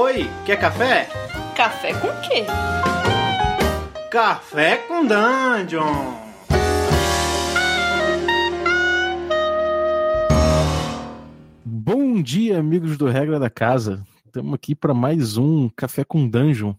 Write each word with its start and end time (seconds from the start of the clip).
Oi, 0.00 0.30
quer 0.46 0.60
café? 0.60 1.08
Café 1.56 1.92
com 1.92 2.06
quê? 2.20 2.44
Café 4.08 4.76
com 4.86 5.04
Dungeon! 5.04 6.14
Bom 11.64 12.22
dia, 12.22 12.60
amigos 12.60 12.96
do 12.96 13.08
Regra 13.08 13.40
da 13.40 13.50
Casa. 13.50 14.06
Estamos 14.24 14.54
aqui 14.54 14.72
para 14.72 14.94
mais 14.94 15.36
um 15.36 15.68
Café 15.70 16.04
com 16.04 16.28
Dungeon. 16.28 16.74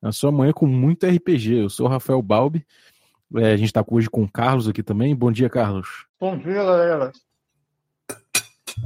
Na 0.00 0.12
sua 0.12 0.30
manhã 0.30 0.52
com 0.52 0.66
muito 0.66 1.04
RPG. 1.04 1.62
Eu 1.62 1.68
sou 1.68 1.86
o 1.86 1.90
Rafael 1.90 2.22
Balbi. 2.22 2.64
É, 3.38 3.54
a 3.54 3.56
gente 3.56 3.70
está 3.70 3.84
hoje 3.84 4.08
com 4.08 4.22
o 4.22 4.30
Carlos 4.30 4.68
aqui 4.68 4.84
também. 4.84 5.16
Bom 5.16 5.32
dia, 5.32 5.50
Carlos. 5.50 6.06
Bom 6.20 6.38
dia, 6.38 6.62
galera. 6.62 7.12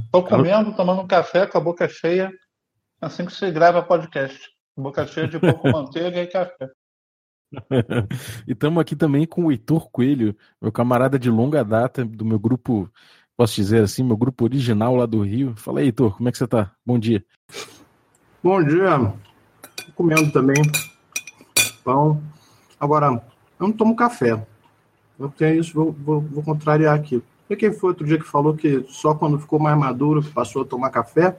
Estou 0.03 0.23
comendo, 0.23 0.75
tomando 0.75 1.03
um 1.03 1.07
café 1.07 1.45
com 1.45 1.59
a 1.59 1.61
boca 1.61 1.87
cheia, 1.87 2.33
assim 3.01 3.25
que 3.25 3.33
se 3.33 3.51
grava 3.51 3.81
podcast. 3.83 4.39
Boca 4.75 5.05
cheia 5.07 5.27
de 5.27 5.39
pouco 5.39 5.67
manteiga 5.71 6.21
e 6.21 6.27
café. 6.27 6.69
e 8.47 8.51
estamos 8.51 8.81
aqui 8.81 8.95
também 8.95 9.25
com 9.25 9.45
o 9.45 9.51
Heitor 9.51 9.89
Coelho, 9.89 10.35
meu 10.61 10.71
camarada 10.71 11.17
de 11.17 11.29
longa 11.29 11.63
data 11.63 12.03
do 12.03 12.25
meu 12.25 12.37
grupo, 12.37 12.91
posso 13.37 13.55
dizer 13.55 13.83
assim, 13.83 14.03
meu 14.03 14.17
grupo 14.17 14.43
original 14.43 14.95
lá 14.95 15.05
do 15.05 15.21
Rio. 15.21 15.55
Fala 15.55 15.79
aí, 15.79 15.85
Heitor, 15.85 16.17
como 16.17 16.27
é 16.27 16.31
que 16.31 16.37
você 16.37 16.47
tá? 16.47 16.71
Bom 16.85 16.99
dia. 16.99 17.23
Bom 18.43 18.63
dia. 18.63 19.13
Tô 19.85 19.91
comendo 19.95 20.31
também 20.31 20.61
pão. 21.87 22.21
Agora, 22.77 23.07
eu 23.07 23.21
não 23.59 23.71
tomo 23.71 23.95
café. 23.95 24.45
Eu 25.17 25.29
tenho 25.29 25.61
isso, 25.61 25.73
vou, 25.73 25.93
vou, 25.93 26.21
vou 26.21 26.43
contrariar 26.43 26.93
aqui. 26.93 27.23
E 27.49 27.55
quem 27.55 27.71
foi 27.71 27.91
outro 27.91 28.05
dia 28.05 28.19
que 28.19 28.25
falou 28.25 28.53
que 28.53 28.85
só 28.89 29.15
quando 29.15 29.39
ficou 29.39 29.57
mais 29.57 29.77
maduro 29.77 30.21
passou 30.33 30.63
a 30.63 30.65
tomar 30.65 30.89
café? 30.89 31.37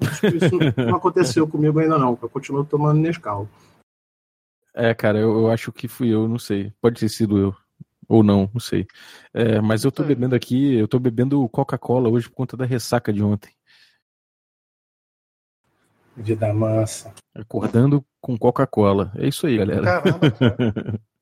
Acho 0.00 0.20
que 0.20 0.36
isso 0.36 0.58
não 0.76 0.96
aconteceu 0.96 1.46
comigo 1.46 1.78
ainda 1.78 1.98
não. 1.98 2.18
Eu 2.20 2.28
continuo 2.28 2.64
tomando 2.64 3.00
Nescau. 3.00 3.48
É, 4.74 4.92
cara, 4.92 5.18
eu, 5.18 5.32
eu, 5.38 5.50
acho 5.50 5.72
que 5.72 5.86
fui 5.86 6.08
eu, 6.08 6.28
não 6.28 6.38
sei. 6.38 6.72
Pode 6.80 6.98
ter 6.98 7.08
sido 7.08 7.38
eu. 7.38 7.54
Ou 8.08 8.22
não, 8.22 8.50
não 8.52 8.60
sei. 8.60 8.86
É, 9.32 9.60
mas 9.60 9.84
eu 9.84 9.92
tô 9.92 10.02
bebendo 10.02 10.34
aqui, 10.34 10.74
eu 10.74 10.88
tô 10.88 10.98
bebendo 10.98 11.48
Coca-Cola 11.48 12.08
hoje 12.08 12.28
por 12.28 12.34
conta 12.34 12.56
da 12.56 12.66
ressaca 12.66 13.12
de 13.12 13.22
ontem. 13.22 13.52
Vida 16.16 16.52
mansa. 16.52 17.14
Acordando 17.34 18.04
com 18.20 18.36
Coca-Cola. 18.36 19.12
É 19.16 19.26
isso 19.26 19.46
aí, 19.46 19.56
galera. 19.56 19.82
Caramba, 19.82 21.00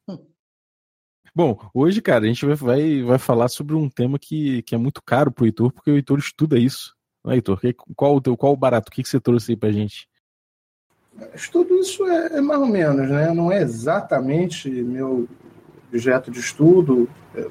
Bom, 1.34 1.58
hoje, 1.72 2.02
cara, 2.02 2.24
a 2.24 2.28
gente 2.28 2.44
vai, 2.44 2.54
vai, 2.54 3.02
vai 3.02 3.18
falar 3.18 3.48
sobre 3.48 3.74
um 3.74 3.88
tema 3.88 4.18
que, 4.18 4.62
que 4.62 4.74
é 4.74 4.78
muito 4.78 5.02
caro 5.02 5.32
pro 5.32 5.46
Heitor, 5.46 5.72
porque 5.72 5.90
o 5.90 5.96
Heitor 5.96 6.18
estuda 6.18 6.58
isso. 6.58 6.94
Não 7.24 7.32
Heitor? 7.32 7.60
Qual 7.94 8.16
o, 8.16 8.20
teu, 8.20 8.36
qual 8.36 8.52
o 8.52 8.56
barato? 8.56 8.88
O 8.88 8.92
que, 8.92 9.02
que 9.02 9.08
você 9.08 9.20
trouxe 9.20 9.52
aí 9.52 9.56
pra 9.56 9.72
gente? 9.72 10.08
Tudo 11.50 11.74
isso 11.78 12.06
é, 12.06 12.38
é, 12.38 12.40
mais 12.40 12.60
ou 12.60 12.66
menos, 12.66 13.08
né? 13.08 13.32
Não 13.32 13.52
é 13.52 13.60
exatamente 13.60 14.70
meu 14.70 15.28
objeto 15.88 16.30
de 16.30 16.40
estudo, 16.40 17.08
é, 17.34 17.46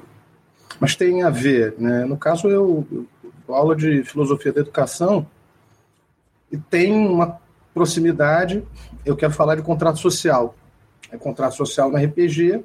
mas 0.79 0.95
tem 0.95 1.21
a 1.21 1.29
ver, 1.29 1.75
né? 1.77 2.05
No 2.05 2.17
caso, 2.17 2.47
eu, 2.47 2.85
eu 2.91 3.07
dou 3.45 3.55
aula 3.55 3.75
de 3.75 4.03
filosofia 4.03 4.51
da 4.51 4.61
educação 4.61 5.27
e 6.51 6.57
tem 6.57 6.91
uma 6.91 7.39
proximidade. 7.73 8.65
Eu 9.05 9.15
quero 9.15 9.33
falar 9.33 9.55
de 9.55 9.61
contrato 9.61 9.99
social. 9.99 10.55
É 11.11 11.17
contrato 11.17 11.55
social 11.55 11.91
no 11.91 11.97
RPG 11.97 12.63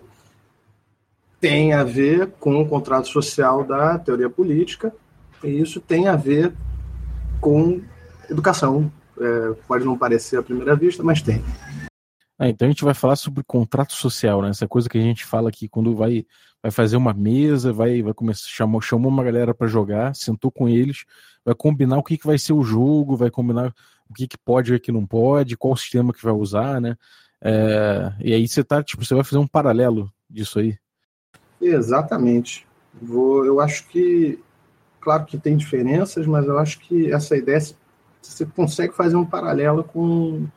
tem 1.40 1.72
a 1.72 1.84
ver 1.84 2.32
com 2.40 2.60
o 2.60 2.68
contrato 2.68 3.08
social 3.08 3.62
da 3.62 3.98
teoria 3.98 4.28
política, 4.28 4.92
e 5.44 5.60
isso 5.60 5.80
tem 5.80 6.08
a 6.08 6.16
ver 6.16 6.52
com 7.40 7.80
educação. 8.30 8.90
É, 9.18 9.54
pode 9.66 9.84
não 9.84 9.96
parecer 9.96 10.38
à 10.38 10.42
primeira 10.42 10.76
vista, 10.76 11.02
mas 11.02 11.22
tem. 11.22 11.42
Ah, 12.38 12.48
então 12.48 12.66
a 12.66 12.70
gente 12.70 12.84
vai 12.84 12.92
falar 12.92 13.16
sobre 13.16 13.42
contrato 13.42 13.94
social, 13.94 14.42
né? 14.42 14.50
Essa 14.50 14.68
coisa 14.68 14.88
que 14.88 14.98
a 14.98 15.00
gente 15.00 15.24
fala 15.24 15.48
aqui 15.48 15.68
quando 15.68 15.96
vai, 15.96 16.26
vai 16.62 16.70
fazer 16.70 16.96
uma 16.96 17.14
mesa, 17.14 17.72
vai, 17.72 18.02
vai 18.02 18.12
começar, 18.12 18.46
chamou, 18.48 18.80
chamou 18.80 19.10
uma 19.10 19.24
galera 19.24 19.54
para 19.54 19.66
jogar, 19.66 20.14
sentou 20.14 20.50
com 20.50 20.68
eles, 20.68 21.04
vai 21.44 21.54
combinar 21.54 21.96
o 21.96 22.02
que, 22.02 22.18
que 22.18 22.26
vai 22.26 22.36
ser 22.36 22.52
o 22.52 22.62
jogo, 22.62 23.16
vai 23.16 23.30
combinar 23.30 23.72
o 24.08 24.12
que, 24.14 24.28
que 24.28 24.36
pode 24.36 24.72
e 24.72 24.76
o 24.76 24.80
que 24.80 24.92
não 24.92 25.06
pode, 25.06 25.56
qual 25.56 25.74
sistema 25.76 26.12
que 26.12 26.22
vai 26.22 26.34
usar, 26.34 26.78
né? 26.80 26.96
É, 27.40 28.12
e 28.20 28.34
aí 28.34 28.46
você 28.46 28.62
tá, 28.62 28.82
tipo, 28.82 29.04
você 29.04 29.14
vai 29.14 29.24
fazer 29.24 29.38
um 29.38 29.46
paralelo 29.46 30.12
disso 30.28 30.58
aí. 30.58 30.78
Exatamente. 31.60 32.66
Vou, 33.00 33.44
eu 33.44 33.60
acho 33.60 33.88
que, 33.88 34.38
claro 35.06 35.24
que 35.24 35.38
tem 35.38 35.56
diferenças, 35.56 36.26
mas 36.26 36.44
eu 36.46 36.58
acho 36.58 36.80
que 36.80 37.12
essa 37.12 37.36
ideia 37.36 37.60
você 38.20 38.44
consegue 38.44 38.92
fazer 38.92 39.14
um 39.14 39.24
paralelo 39.24 39.84
com, 39.84 40.48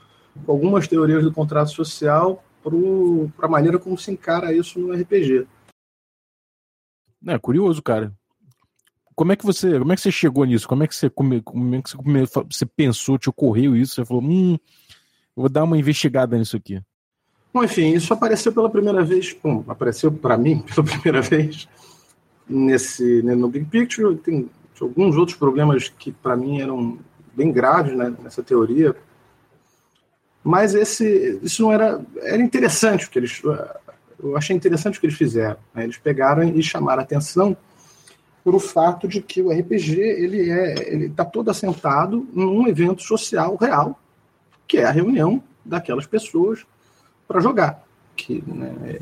com 0.43 0.51
algumas 0.51 0.87
teorias 0.87 1.23
do 1.23 1.31
contrato 1.31 1.69
social 1.69 2.43
para 2.63 3.45
a 3.45 3.51
maneira 3.51 3.77
como 3.77 3.95
se 3.95 4.09
encara 4.09 4.51
isso 4.51 4.79
no 4.79 4.91
RPG. 4.91 5.45
É 7.27 7.37
curioso, 7.37 7.79
cara. 7.83 8.11
Como 9.13 9.31
é 9.31 9.35
que 9.35 9.45
você, 9.45 9.77
como 9.77 9.93
é 9.93 9.95
que 9.95 10.01
você 10.01 10.11
chegou 10.11 10.45
nisso? 10.45 10.67
Como 10.67 10.83
é 10.83 10.87
que 10.87 10.95
você, 10.95 11.11
como, 11.11 11.43
como 11.43 11.75
é 11.75 11.81
que 11.83 11.91
você, 11.91 12.43
você 12.49 12.65
pensou, 12.65 13.19
te 13.19 13.29
ocorreu 13.29 13.75
isso? 13.75 13.93
Você 13.93 14.05
falou, 14.05 14.23
hum, 14.23 14.57
vou 15.35 15.47
dar 15.47 15.63
uma 15.63 15.77
investigada 15.77 16.35
nisso 16.35 16.57
aqui. 16.57 16.81
Bom, 17.53 17.63
enfim, 17.63 17.93
isso 17.93 18.11
apareceu 18.11 18.51
pela 18.51 18.69
primeira 18.69 19.03
vez, 19.03 19.31
bom, 19.43 19.63
apareceu 19.67 20.11
para 20.11 20.35
mim 20.35 20.63
pela 20.73 20.83
primeira 20.83 21.21
vez 21.21 21.69
nesse 22.49 23.21
né, 23.21 23.35
no 23.35 23.47
Big 23.47 23.65
Picture. 23.65 24.17
Tem 24.17 24.49
alguns 24.81 25.15
outros 25.15 25.37
problemas 25.37 25.89
que 25.89 26.11
para 26.11 26.35
mim 26.35 26.61
eram 26.61 26.97
bem 27.35 27.51
graves 27.51 27.95
né, 27.95 28.13
nessa 28.21 28.41
teoria, 28.41 28.95
mas 30.43 30.73
esse 30.73 31.39
isso 31.43 31.61
não 31.61 31.71
era 31.71 32.01
era 32.17 32.41
interessante 32.41 33.05
o 33.05 33.09
que 33.09 33.19
eles 33.19 33.41
eu 34.21 34.35
achei 34.35 34.55
interessante 34.55 34.97
o 34.97 34.99
que 34.99 35.05
eles 35.05 35.17
fizeram. 35.17 35.57
Né? 35.73 35.83
Eles 35.83 35.97
pegaram 35.97 36.43
e 36.43 36.61
chamaram 36.61 37.01
a 37.01 37.03
atenção 37.03 37.55
por 38.43 38.55
o 38.55 38.59
fato 38.59 39.07
de 39.07 39.21
que 39.21 39.41
o 39.41 39.51
RPG 39.51 39.99
ele 39.99 40.49
é 40.49 40.93
ele 40.93 41.05
está 41.05 41.23
todo 41.23 41.49
assentado 41.49 42.27
num 42.33 42.67
evento 42.67 43.01
social 43.01 43.55
real, 43.55 43.99
que 44.67 44.77
é 44.77 44.85
a 44.85 44.91
reunião 44.91 45.41
daquelas 45.63 46.05
pessoas 46.05 46.65
para 47.27 47.39
jogar. 47.39 47.83
Que, 48.15 48.43
né, 48.45 48.99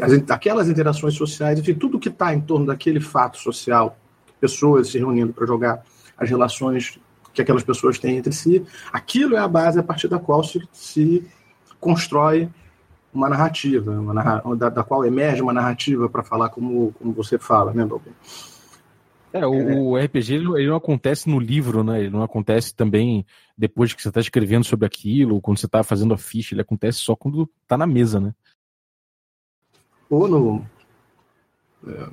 as, 0.00 0.12
aquelas 0.30 0.68
interações 0.68 1.14
sociais, 1.14 1.58
enfim, 1.58 1.74
tudo 1.74 1.98
que 1.98 2.08
está 2.08 2.34
em 2.34 2.40
torno 2.40 2.66
daquele 2.66 3.00
fato 3.00 3.38
social, 3.38 3.96
pessoas 4.40 4.88
se 4.88 4.98
reunindo 4.98 5.32
para 5.32 5.46
jogar, 5.46 5.82
as 6.16 6.28
relações 6.28 6.98
que 7.32 7.40
aquelas 7.40 7.62
pessoas 7.62 7.98
têm 7.98 8.16
entre 8.16 8.32
si, 8.32 8.64
aquilo 8.92 9.36
é 9.36 9.38
a 9.38 9.48
base 9.48 9.78
a 9.78 9.82
partir 9.82 10.08
da 10.08 10.18
qual 10.18 10.42
se, 10.42 10.60
se 10.72 11.26
constrói 11.78 12.48
uma 13.12 13.28
narrativa, 13.28 13.90
uma 13.92 14.14
narra 14.14 14.42
da, 14.56 14.68
da, 14.68 14.84
qual 14.84 15.04
emerge 15.04 15.42
uma 15.42 15.52
narrativa 15.52 16.08
para 16.08 16.22
falar 16.22 16.48
como, 16.50 16.92
como 16.92 17.12
você 17.12 17.38
fala, 17.38 17.72
né, 17.72 17.84
Balbin? 17.84 18.10
É, 19.32 19.46
o, 19.46 19.54
é. 19.54 19.74
o 19.74 19.96
RPG 19.96 20.34
ele, 20.34 20.46
ele, 20.60 20.66
não 20.68 20.76
acontece 20.76 21.28
no 21.28 21.38
livro, 21.38 21.84
né? 21.84 22.00
Ele 22.00 22.10
não 22.10 22.22
acontece 22.22 22.74
também 22.74 23.24
depois 23.56 23.92
que 23.92 24.02
você 24.02 24.08
está 24.08 24.20
escrevendo 24.20 24.64
sobre 24.64 24.86
aquilo, 24.86 25.36
ou 25.36 25.40
quando 25.40 25.58
você 25.58 25.66
está 25.66 25.84
fazendo 25.84 26.12
a 26.12 26.18
ficha. 26.18 26.54
Ele 26.54 26.62
acontece 26.62 26.98
só 26.98 27.14
quando 27.14 27.48
está 27.62 27.78
na 27.78 27.86
mesa, 27.86 28.18
né? 28.18 28.34
Ou 30.10 30.28
no, 30.28 30.66
é, 31.86 32.08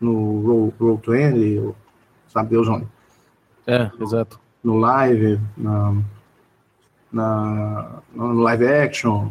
no 0.00 0.72
Roll20, 0.80 1.62
ou, 1.62 1.76
sabe 2.28 2.50
Deus 2.50 2.66
onde. 2.68 2.88
É, 3.66 3.90
exato. 4.00 4.40
No 4.64 4.78
live, 4.78 5.38
na, 5.56 6.02
na, 7.12 8.02
no 8.12 8.40
live 8.40 8.66
action, 8.66 9.30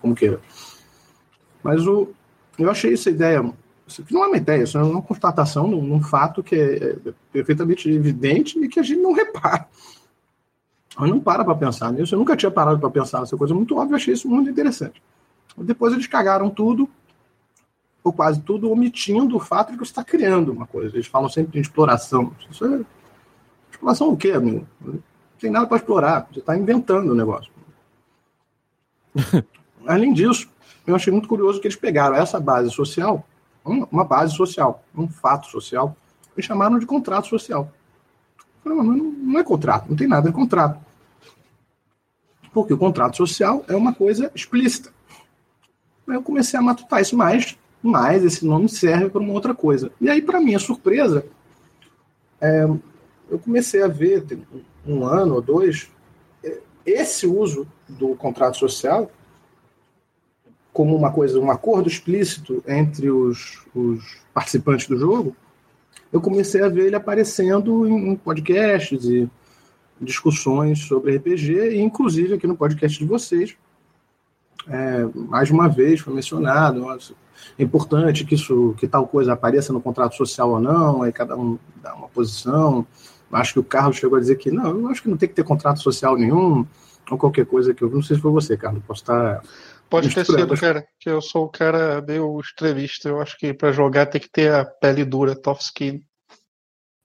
como 0.00 0.14
queira. 0.14 0.40
Mas 1.62 1.86
o, 1.86 2.08
eu 2.58 2.70
achei 2.70 2.92
essa 2.92 3.08
ideia 3.08 3.42
isso 3.86 4.04
não 4.10 4.24
é 4.24 4.26
uma 4.28 4.36
ideia, 4.36 4.62
isso 4.62 4.78
é 4.78 4.82
uma 4.82 5.02
constatação 5.02 5.66
num, 5.66 5.82
num 5.82 6.02
fato 6.02 6.42
que 6.42 6.56
é 6.56 6.96
perfeitamente 7.32 7.90
evidente 7.90 8.58
e 8.58 8.68
que 8.68 8.80
a 8.80 8.82
gente 8.82 9.00
não 9.00 9.12
repara. 9.12 9.68
A 10.96 11.04
gente 11.04 11.14
não 11.14 11.20
para 11.20 11.44
para 11.44 11.54
pensar 11.54 11.92
nisso. 11.92 12.14
Eu 12.14 12.18
nunca 12.18 12.36
tinha 12.36 12.50
parado 12.50 12.78
para 12.78 12.90
pensar 12.90 13.20
nessa 13.20 13.36
coisa 13.36 13.54
muito 13.54 13.76
óbvia, 13.76 13.96
achei 13.96 14.14
isso 14.14 14.28
muito 14.28 14.48
interessante. 14.48 15.02
Depois 15.56 15.92
eles 15.92 16.06
cagaram 16.06 16.48
tudo, 16.48 16.88
ou 18.04 18.12
quase 18.12 18.40
tudo, 18.42 18.70
omitindo 18.70 19.36
o 19.36 19.40
fato 19.40 19.72
de 19.72 19.78
que 19.78 19.84
você 19.84 19.90
está 19.90 20.04
criando 20.04 20.52
uma 20.52 20.66
coisa. 20.66 20.94
Eles 20.94 21.06
falam 21.06 21.28
sempre 21.28 21.52
de 21.52 21.60
exploração. 21.60 22.32
Isso 22.50 22.64
é... 22.64 22.84
Exploração 23.70 24.10
o 24.10 24.16
quê, 24.16 24.32
amigo? 24.32 24.68
Não 24.80 25.02
tem 25.40 25.50
nada 25.50 25.66
para 25.66 25.78
explorar. 25.78 26.28
Você 26.30 26.38
está 26.38 26.56
inventando 26.56 27.10
o 27.10 27.14
negócio. 27.14 27.50
Além 29.86 30.12
disso, 30.12 30.48
eu 30.86 30.94
achei 30.94 31.10
muito 31.12 31.26
curioso 31.28 31.60
que 31.60 31.66
eles 31.66 31.76
pegaram 31.76 32.14
essa 32.14 32.38
base 32.38 32.70
social 32.70 33.26
uma 33.64 34.04
base 34.04 34.34
social, 34.34 34.84
um 34.94 35.08
fato 35.08 35.46
social, 35.46 35.96
e 36.36 36.42
chamaram 36.42 36.78
de 36.78 36.86
contrato 36.86 37.28
social. 37.28 37.72
Não, 38.64 38.82
não 38.82 39.38
é 39.38 39.44
contrato, 39.44 39.88
não 39.88 39.96
tem 39.96 40.06
nada 40.06 40.28
de 40.28 40.34
contrato. 40.34 40.78
Porque 42.52 42.74
o 42.74 42.78
contrato 42.78 43.16
social 43.16 43.64
é 43.66 43.74
uma 43.74 43.92
coisa 43.92 44.30
explícita. 44.34 44.92
Aí 46.06 46.14
eu 46.14 46.22
comecei 46.22 46.58
a 46.58 46.62
matutar 46.62 47.00
isso 47.00 47.16
mais, 47.16 47.56
mas 47.84 48.24
esse 48.24 48.46
nome 48.46 48.66
serve 48.68 49.10
para 49.10 49.20
uma 49.20 49.34
outra 49.34 49.54
coisa. 49.54 49.92
E 50.00 50.08
aí, 50.08 50.22
para 50.22 50.40
minha 50.40 50.58
surpresa, 50.58 51.26
é, 52.40 52.64
eu 53.30 53.38
comecei 53.38 53.82
a 53.82 53.88
ver, 53.88 54.24
um 54.86 55.04
ano 55.04 55.34
ou 55.34 55.42
dois, 55.42 55.90
esse 56.86 57.26
uso 57.26 57.66
do 57.88 58.14
contrato 58.16 58.56
social 58.56 59.10
como 60.72 60.96
uma 60.96 61.12
coisa, 61.12 61.38
um 61.38 61.50
acordo 61.52 61.88
explícito 61.88 62.62
entre 62.66 63.08
os, 63.08 63.64
os 63.72 64.18
participantes 64.34 64.88
do 64.88 64.96
jogo, 64.96 65.36
eu 66.12 66.20
comecei 66.20 66.62
a 66.62 66.68
ver 66.68 66.86
ele 66.86 66.96
aparecendo 66.96 67.86
em 67.86 68.16
podcasts 68.16 69.04
e 69.04 69.30
discussões 70.00 70.80
sobre 70.80 71.16
RPG, 71.16 71.76
e 71.76 71.80
inclusive 71.80 72.34
aqui 72.34 72.46
no 72.46 72.56
podcast 72.56 72.98
de 72.98 73.04
vocês. 73.04 73.56
É, 74.66 75.04
mais 75.14 75.50
uma 75.50 75.68
vez 75.68 76.00
foi 76.00 76.12
mencionado, 76.12 76.84
é 77.58 77.62
importante 77.62 78.24
que 78.24 78.34
isso, 78.34 78.74
que 78.78 78.86
tal 78.86 79.06
coisa 79.06 79.32
apareça 79.32 79.72
no 79.72 79.80
contrato 79.80 80.14
social 80.16 80.50
ou 80.50 80.60
não, 80.60 81.02
aí 81.02 81.12
cada 81.12 81.36
um 81.36 81.58
dá 81.82 81.94
uma 81.94 82.08
posição. 82.08 82.86
Acho 83.32 83.54
que 83.54 83.60
o 83.60 83.64
Carlos 83.64 83.96
chegou 83.96 84.16
a 84.16 84.20
dizer 84.20 84.36
que 84.36 84.50
não, 84.50 84.80
eu 84.80 84.88
acho 84.88 85.02
que 85.02 85.08
não 85.08 85.16
tem 85.16 85.28
que 85.28 85.34
ter 85.34 85.44
contrato 85.44 85.82
social 85.82 86.16
nenhum, 86.16 86.66
ou 87.10 87.18
qualquer 87.18 87.46
coisa 87.46 87.74
que 87.74 87.82
eu. 87.82 87.90
Não 87.90 88.02
sei 88.02 88.16
se 88.16 88.22
foi 88.22 88.30
você, 88.30 88.56
Carlos, 88.56 88.82
posso 88.86 89.02
estar. 89.02 89.42
Pode 89.90 90.14
ter 90.14 90.24
sido, 90.24 90.56
cara, 90.56 90.84
que 90.98 91.10
eu 91.10 91.20
sou 91.20 91.44
o 91.44 91.48
cara 91.48 92.00
meio 92.00 92.40
extremista. 92.40 93.08
Eu 93.08 93.20
acho 93.20 93.36
que 93.36 93.52
para 93.52 93.72
jogar 93.72 94.06
tem 94.06 94.20
que 94.20 94.30
ter 94.30 94.52
a 94.52 94.64
pele 94.64 95.04
dura, 95.04 95.34
tough 95.34 95.58
skin. 95.60 96.00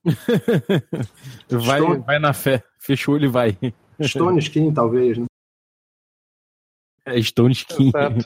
vai, 1.50 1.81
vai 2.00 2.20
na 2.20 2.34
fé, 2.34 2.64
fechou 2.80 3.16
ele 3.16 3.28
vai. 3.28 3.58
Stone 4.02 4.40
Skin, 4.40 4.74
talvez, 4.74 5.18
né? 5.18 5.26
É, 7.06 7.22
Stone 7.22 7.54
Skin. 7.54 7.90
Exato. 7.90 8.26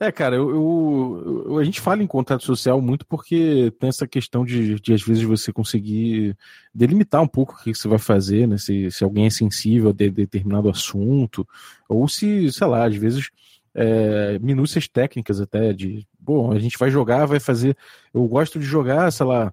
É, 0.00 0.10
cara, 0.10 0.36
eu, 0.36 0.50
eu, 0.50 1.44
eu, 1.46 1.58
a 1.58 1.64
gente 1.64 1.80
fala 1.80 2.02
em 2.02 2.06
contrato 2.06 2.44
social 2.44 2.80
muito 2.80 3.06
porque 3.06 3.72
tem 3.78 3.88
essa 3.88 4.06
questão 4.06 4.44
de, 4.44 4.80
de 4.80 4.94
às 4.94 5.02
vezes, 5.02 5.22
você 5.22 5.52
conseguir 5.52 6.36
delimitar 6.74 7.20
um 7.22 7.28
pouco 7.28 7.54
o 7.54 7.62
que 7.62 7.74
você 7.74 7.86
vai 7.86 7.98
fazer, 7.98 8.48
né? 8.48 8.56
Se, 8.56 8.90
se 8.90 9.04
alguém 9.04 9.26
é 9.26 9.30
sensível 9.30 9.90
a 9.90 9.92
de, 9.92 10.10
determinado 10.10 10.70
assunto, 10.70 11.46
ou 11.88 12.08
se, 12.08 12.50
sei 12.52 12.66
lá, 12.66 12.86
às 12.86 12.96
vezes, 12.96 13.30
é, 13.74 14.38
minúcias 14.38 14.88
técnicas 14.88 15.40
até 15.40 15.72
de, 15.72 16.06
bom, 16.18 16.50
a 16.50 16.58
gente 16.58 16.78
vai 16.78 16.90
jogar, 16.90 17.26
vai 17.26 17.38
fazer. 17.38 17.76
Eu 18.14 18.26
gosto 18.26 18.58
de 18.58 18.64
jogar, 18.64 19.10
sei 19.12 19.26
lá, 19.26 19.52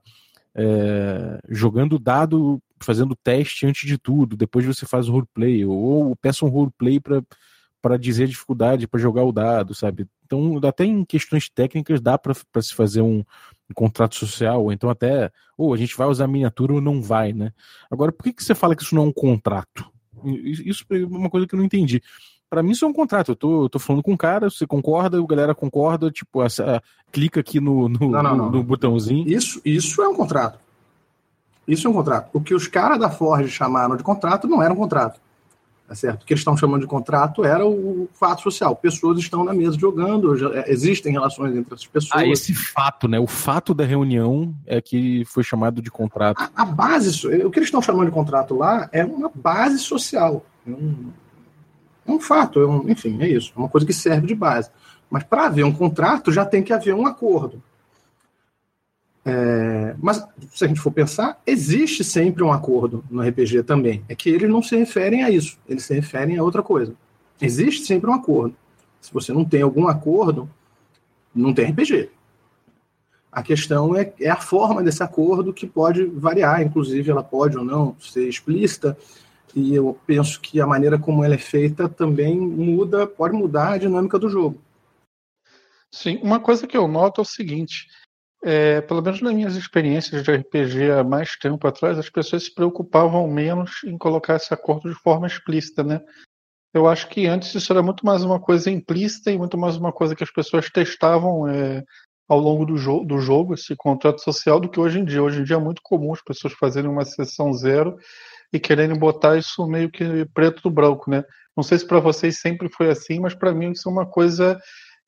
é, 0.55 1.39
jogando 1.49 1.99
dado, 1.99 2.61
fazendo 2.79 3.15
teste 3.15 3.65
antes 3.65 3.87
de 3.87 3.97
tudo, 3.97 4.37
depois 4.37 4.65
você 4.65 4.85
faz 4.85 5.09
o 5.09 5.11
roleplay, 5.11 5.65
ou, 5.65 5.77
ou 5.77 6.15
peça 6.15 6.45
um 6.45 6.49
roleplay 6.49 6.99
para 6.99 7.21
para 7.81 7.97
dizer 7.97 8.25
a 8.25 8.27
dificuldade 8.27 8.87
para 8.87 8.99
jogar 8.99 9.23
o 9.23 9.31
dado, 9.31 9.73
sabe? 9.73 10.07
Então, 10.25 10.59
até 10.67 10.85
em 10.85 11.03
questões 11.03 11.49
técnicas 11.49 12.01
dá 12.01 12.17
para 12.17 12.33
se 12.61 12.73
fazer 12.73 13.01
um, 13.01 13.19
um, 13.69 13.73
contrato 13.73 14.15
social, 14.15 14.63
ou 14.63 14.71
então 14.71 14.89
até, 14.89 15.31
ou 15.57 15.69
oh, 15.69 15.73
a 15.73 15.77
gente 15.77 15.95
vai 15.97 16.07
usar 16.07 16.27
miniatura 16.27 16.73
ou 16.73 16.81
não 16.81 17.01
vai, 17.01 17.33
né? 17.33 17.51
Agora, 17.89 18.11
por 18.11 18.23
que, 18.23 18.33
que 18.33 18.43
você 18.43 18.53
fala 18.53 18.75
que 18.75 18.83
isso 18.83 18.95
não 18.95 19.03
é 19.03 19.07
um 19.07 19.13
contrato? 19.13 19.89
Isso 20.23 20.85
é 20.91 21.05
uma 21.05 21.29
coisa 21.29 21.47
que 21.47 21.55
eu 21.55 21.57
não 21.57 21.65
entendi. 21.65 22.01
Para 22.49 22.63
mim, 22.63 22.71
isso 22.71 22.83
é 22.83 22.87
um 22.87 22.93
contrato. 22.93 23.31
Eu 23.31 23.35
tô, 23.35 23.63
eu 23.65 23.69
tô 23.69 23.79
falando 23.79 24.01
com 24.01 24.13
o 24.13 24.17
cara, 24.17 24.49
você 24.49 24.65
concorda, 24.65 25.21
o 25.21 25.27
galera 25.27 25.53
concorda, 25.53 26.11
tipo, 26.11 26.43
essa, 26.43 26.81
clica 27.11 27.39
aqui 27.39 27.59
no, 27.59 27.87
no, 27.87 28.09
não, 28.09 28.23
não, 28.23 28.35
não. 28.35 28.51
no 28.51 28.63
botãozinho. 28.63 29.27
Isso, 29.27 29.61
isso 29.63 30.01
é 30.01 30.07
um 30.07 30.15
contrato. 30.15 30.59
Isso 31.67 31.87
é 31.87 31.89
um 31.89 31.93
contrato. 31.93 32.29
O 32.33 32.41
que 32.41 32.55
os 32.55 32.67
caras 32.67 32.99
da 32.99 33.11
Ford 33.11 33.47
chamaram 33.47 33.95
de 33.95 34.03
contrato 34.03 34.47
não 34.47 34.61
era 34.61 34.73
um 34.73 34.75
contrato. 34.75 35.21
Tá 35.89 35.95
certo? 35.95 36.21
O 36.21 36.25
que 36.27 36.33
eles 36.33 36.41
estão 36.41 36.55
chamando 36.55 36.81
de 36.81 36.87
contrato 36.87 37.43
era 37.43 37.65
o 37.65 38.07
fato 38.13 38.43
social. 38.43 38.75
Pessoas 38.75 39.17
estão 39.17 39.43
na 39.43 39.55
mesa 39.55 39.75
jogando, 39.75 40.55
é, 40.55 40.71
existem 40.71 41.11
relações 41.11 41.55
entre 41.55 41.73
as 41.73 41.83
pessoas. 41.83 42.21
Ah, 42.21 42.27
esse 42.27 42.53
fato, 42.53 43.07
né? 43.07 43.19
O 43.19 43.25
fato 43.25 43.73
da 43.73 43.83
reunião 43.83 44.53
é 44.67 44.79
que 44.79 45.25
foi 45.25 45.43
chamado 45.43 45.81
de 45.81 45.89
contrato. 45.89 46.43
A, 46.55 46.61
a 46.61 46.65
base, 46.65 47.25
o 47.43 47.49
que 47.49 47.57
eles 47.57 47.69
estão 47.69 47.81
chamando 47.81 48.05
de 48.05 48.11
contrato 48.11 48.55
lá 48.55 48.87
é 48.91 49.03
uma 49.03 49.31
base 49.33 49.79
social. 49.79 50.45
É 50.67 50.69
um, 50.69 51.09
é 52.05 52.11
um 52.11 52.19
fato, 52.19 52.59
é 52.59 52.67
um, 52.67 52.87
enfim, 52.87 53.19
é 53.19 53.27
isso. 53.27 53.51
É 53.55 53.59
uma 53.59 53.67
coisa 53.67 53.87
que 53.87 53.91
serve 53.91 54.27
de 54.27 54.35
base. 54.35 54.69
Mas 55.09 55.23
para 55.23 55.47
haver 55.47 55.65
um 55.65 55.73
contrato 55.73 56.31
já 56.31 56.45
tem 56.45 56.61
que 56.61 56.71
haver 56.71 56.93
um 56.93 57.07
acordo. 57.07 57.63
É, 59.29 59.95
mas, 60.01 60.25
se 60.51 60.65
a 60.65 60.67
gente 60.67 60.79
for 60.79 60.91
pensar, 60.91 61.39
existe 61.45 62.03
sempre 62.03 62.43
um 62.43 62.51
acordo 62.51 63.03
no 63.11 63.21
RPG 63.21 63.63
também. 63.63 64.03
É 64.09 64.15
que 64.15 64.29
eles 64.29 64.49
não 64.49 64.61
se 64.63 64.75
referem 64.75 65.23
a 65.23 65.29
isso, 65.29 65.57
eles 65.67 65.83
se 65.83 65.93
referem 65.93 66.37
a 66.37 66.43
outra 66.43 66.63
coisa. 66.63 66.95
Existe 67.39 67.85
sempre 67.85 68.09
um 68.09 68.13
acordo. 68.13 68.55
Se 68.99 69.13
você 69.13 69.31
não 69.31 69.45
tem 69.45 69.61
algum 69.61 69.87
acordo, 69.87 70.49
não 71.33 71.53
tem 71.53 71.69
RPG. 71.69 72.09
A 73.31 73.43
questão 73.43 73.95
é, 73.95 74.11
é 74.19 74.29
a 74.29 74.35
forma 74.35 74.81
desse 74.81 75.03
acordo 75.03 75.53
que 75.53 75.67
pode 75.67 76.05
variar, 76.05 76.63
inclusive 76.63 77.11
ela 77.11 77.23
pode 77.23 77.55
ou 77.55 77.63
não 77.63 77.95
ser 77.99 78.27
explícita, 78.27 78.97
e 79.55 79.75
eu 79.75 79.97
penso 80.07 80.41
que 80.41 80.59
a 80.59 80.65
maneira 80.65 80.97
como 80.97 81.23
ela 81.23 81.35
é 81.35 81.39
feita 81.39 81.87
também 81.87 82.39
muda, 82.39 83.05
pode 83.05 83.35
mudar 83.35 83.73
a 83.73 83.77
dinâmica 83.77 84.17
do 84.17 84.29
jogo. 84.29 84.59
Sim, 85.91 86.19
uma 86.21 86.39
coisa 86.39 86.67
que 86.67 86.77
eu 86.77 86.87
noto 86.87 87.21
é 87.21 87.23
o 87.23 87.25
seguinte: 87.25 87.87
é, 88.43 88.81
pelo 88.81 89.01
menos 89.01 89.21
nas 89.21 89.33
minhas 89.33 89.55
experiências 89.55 90.23
de 90.23 90.31
RPG 90.31 90.91
há 90.91 91.03
mais 91.03 91.35
tempo 91.37 91.67
atrás, 91.67 91.97
as 91.97 92.09
pessoas 92.09 92.43
se 92.45 92.53
preocupavam 92.53 93.27
menos 93.27 93.83
em 93.85 93.97
colocar 93.97 94.35
esse 94.35 94.53
acordo 94.53 94.89
de 94.89 94.95
forma 94.95 95.27
explícita, 95.27 95.83
né? 95.83 96.01
Eu 96.73 96.87
acho 96.87 97.09
que 97.09 97.25
antes 97.25 97.53
isso 97.53 97.71
era 97.73 97.81
muito 97.81 98.05
mais 98.05 98.23
uma 98.23 98.39
coisa 98.39 98.69
implícita 98.69 99.31
e 99.31 99.37
muito 99.37 99.57
mais 99.57 99.75
uma 99.75 99.91
coisa 99.91 100.15
que 100.15 100.23
as 100.23 100.31
pessoas 100.31 100.69
testavam 100.69 101.47
é, 101.47 101.83
ao 102.27 102.39
longo 102.39 102.65
do, 102.65 102.77
jo 102.77 103.03
do 103.03 103.17
jogo, 103.17 103.55
esse 103.55 103.75
contrato 103.75 104.21
social, 104.21 104.59
do 104.59 104.69
que 104.69 104.79
hoje 104.79 104.99
em 104.99 105.05
dia. 105.05 105.21
Hoje 105.21 105.41
em 105.41 105.43
dia 105.43 105.55
é 105.55 105.59
muito 105.59 105.81
comum 105.83 106.13
as 106.13 106.21
pessoas 106.21 106.53
fazerem 106.53 106.89
uma 106.89 107.03
sessão 107.03 107.51
zero 107.53 107.97
e 108.53 108.59
quererem 108.59 108.97
botar 108.97 109.37
isso 109.37 109.67
meio 109.67 109.89
que 109.89 110.25
preto 110.33 110.61
do 110.61 110.69
branco, 110.69 111.09
né? 111.09 111.23
Não 111.57 111.63
sei 111.63 111.79
se 111.79 111.87
para 111.87 111.99
vocês 111.99 112.39
sempre 112.39 112.69
foi 112.69 112.89
assim, 112.89 113.19
mas 113.19 113.33
para 113.33 113.53
mim 113.53 113.71
isso 113.71 113.89
é 113.89 113.91
uma 113.91 114.05
coisa 114.05 114.57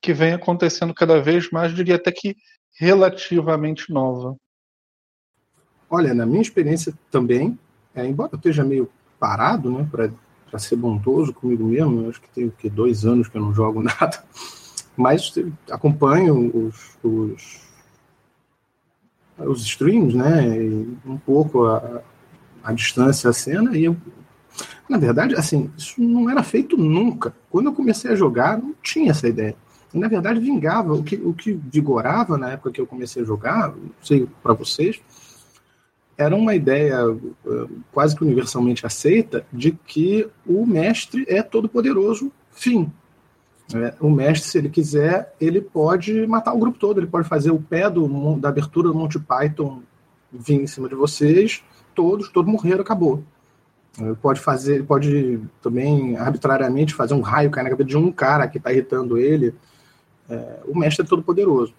que 0.02 0.12
vem 0.12 0.32
acontecendo 0.32 0.92
cada 0.92 1.22
vez 1.22 1.48
mais, 1.50 1.72
diria 1.72 1.94
até 1.94 2.10
que 2.10 2.34
relativamente 2.78 3.92
nova. 3.92 4.36
Olha, 5.88 6.14
na 6.14 6.24
minha 6.24 6.40
experiência 6.40 6.94
também, 7.10 7.58
é, 7.94 8.06
embora 8.06 8.30
eu 8.32 8.36
esteja 8.36 8.64
meio 8.64 8.88
parado, 9.20 9.70
né, 9.70 9.88
para 9.90 10.58
ser 10.58 10.76
bondoso 10.76 11.32
comigo 11.32 11.64
mesmo, 11.64 12.02
eu 12.02 12.10
acho 12.10 12.20
que 12.20 12.28
tem 12.30 12.50
que, 12.50 12.70
dois 12.70 13.04
anos 13.04 13.28
que 13.28 13.36
eu 13.36 13.42
não 13.42 13.52
jogo 13.52 13.82
nada, 13.84 14.24
mas 14.96 15.32
acompanho 15.70 16.50
os, 16.56 16.98
os, 17.02 17.60
os 19.38 19.62
streams, 19.62 20.16
né, 20.16 20.42
um 21.04 21.18
pouco 21.18 21.66
a, 21.66 22.02
a 22.64 22.72
distância, 22.72 23.28
a 23.28 23.32
cena, 23.32 23.76
e 23.76 23.84
eu, 23.84 23.96
na 24.88 24.98
verdade, 24.98 25.34
assim, 25.34 25.70
isso 25.76 26.00
não 26.00 26.30
era 26.30 26.42
feito 26.42 26.76
nunca. 26.76 27.34
Quando 27.50 27.66
eu 27.66 27.74
comecei 27.74 28.12
a 28.12 28.16
jogar, 28.16 28.58
não 28.58 28.74
tinha 28.82 29.10
essa 29.10 29.28
ideia. 29.28 29.56
Na 29.92 30.08
verdade, 30.08 30.40
vingava. 30.40 30.94
O 30.94 31.02
que, 31.02 31.16
o 31.16 31.32
que 31.32 31.52
vigorava 31.52 32.38
na 32.38 32.52
época 32.52 32.72
que 32.72 32.80
eu 32.80 32.86
comecei 32.86 33.22
a 33.22 33.26
jogar, 33.26 33.68
não 33.68 33.90
sei 34.00 34.26
para 34.42 34.54
vocês, 34.54 35.00
era 36.16 36.34
uma 36.34 36.54
ideia 36.54 36.96
eh, 37.46 37.66
quase 37.90 38.16
que 38.16 38.24
universalmente 38.24 38.86
aceita 38.86 39.44
de 39.52 39.72
que 39.72 40.28
o 40.46 40.64
mestre 40.66 41.24
é 41.28 41.42
todo 41.42 41.68
poderoso, 41.68 42.30
fim. 42.50 42.90
É, 43.74 43.94
o 44.00 44.10
mestre, 44.10 44.50
se 44.50 44.58
ele 44.58 44.68
quiser, 44.68 45.34
ele 45.40 45.60
pode 45.60 46.26
matar 46.26 46.52
o 46.52 46.58
grupo 46.58 46.78
todo, 46.78 46.98
ele 46.98 47.06
pode 47.06 47.28
fazer 47.28 47.50
o 47.50 47.60
pé 47.60 47.88
do, 47.88 48.36
da 48.36 48.50
abertura 48.50 48.88
do 48.88 48.94
Monty 48.94 49.18
Python 49.18 49.82
vir 50.30 50.60
em 50.60 50.66
cima 50.66 50.88
de 50.88 50.94
vocês, 50.94 51.62
todos, 51.94 52.28
todos 52.28 52.50
morreram, 52.50 52.82
acabou. 52.82 53.22
Ele 53.98 54.14
pode 54.14 54.40
fazer, 54.40 54.76
ele 54.76 54.84
pode 54.84 55.40
também 55.60 56.16
arbitrariamente 56.16 56.94
fazer 56.94 57.14
um 57.14 57.20
raio 57.20 57.50
cair 57.50 57.64
na 57.64 57.70
cabeça 57.70 57.88
de 57.88 57.96
um 57.96 58.10
cara 58.10 58.48
que 58.48 58.58
está 58.58 58.72
irritando 58.72 59.18
ele, 59.18 59.54
é, 60.28 60.60
o 60.66 60.78
mestre 60.78 61.04
é 61.04 61.08
todo 61.08 61.22
poderoso. 61.22 61.74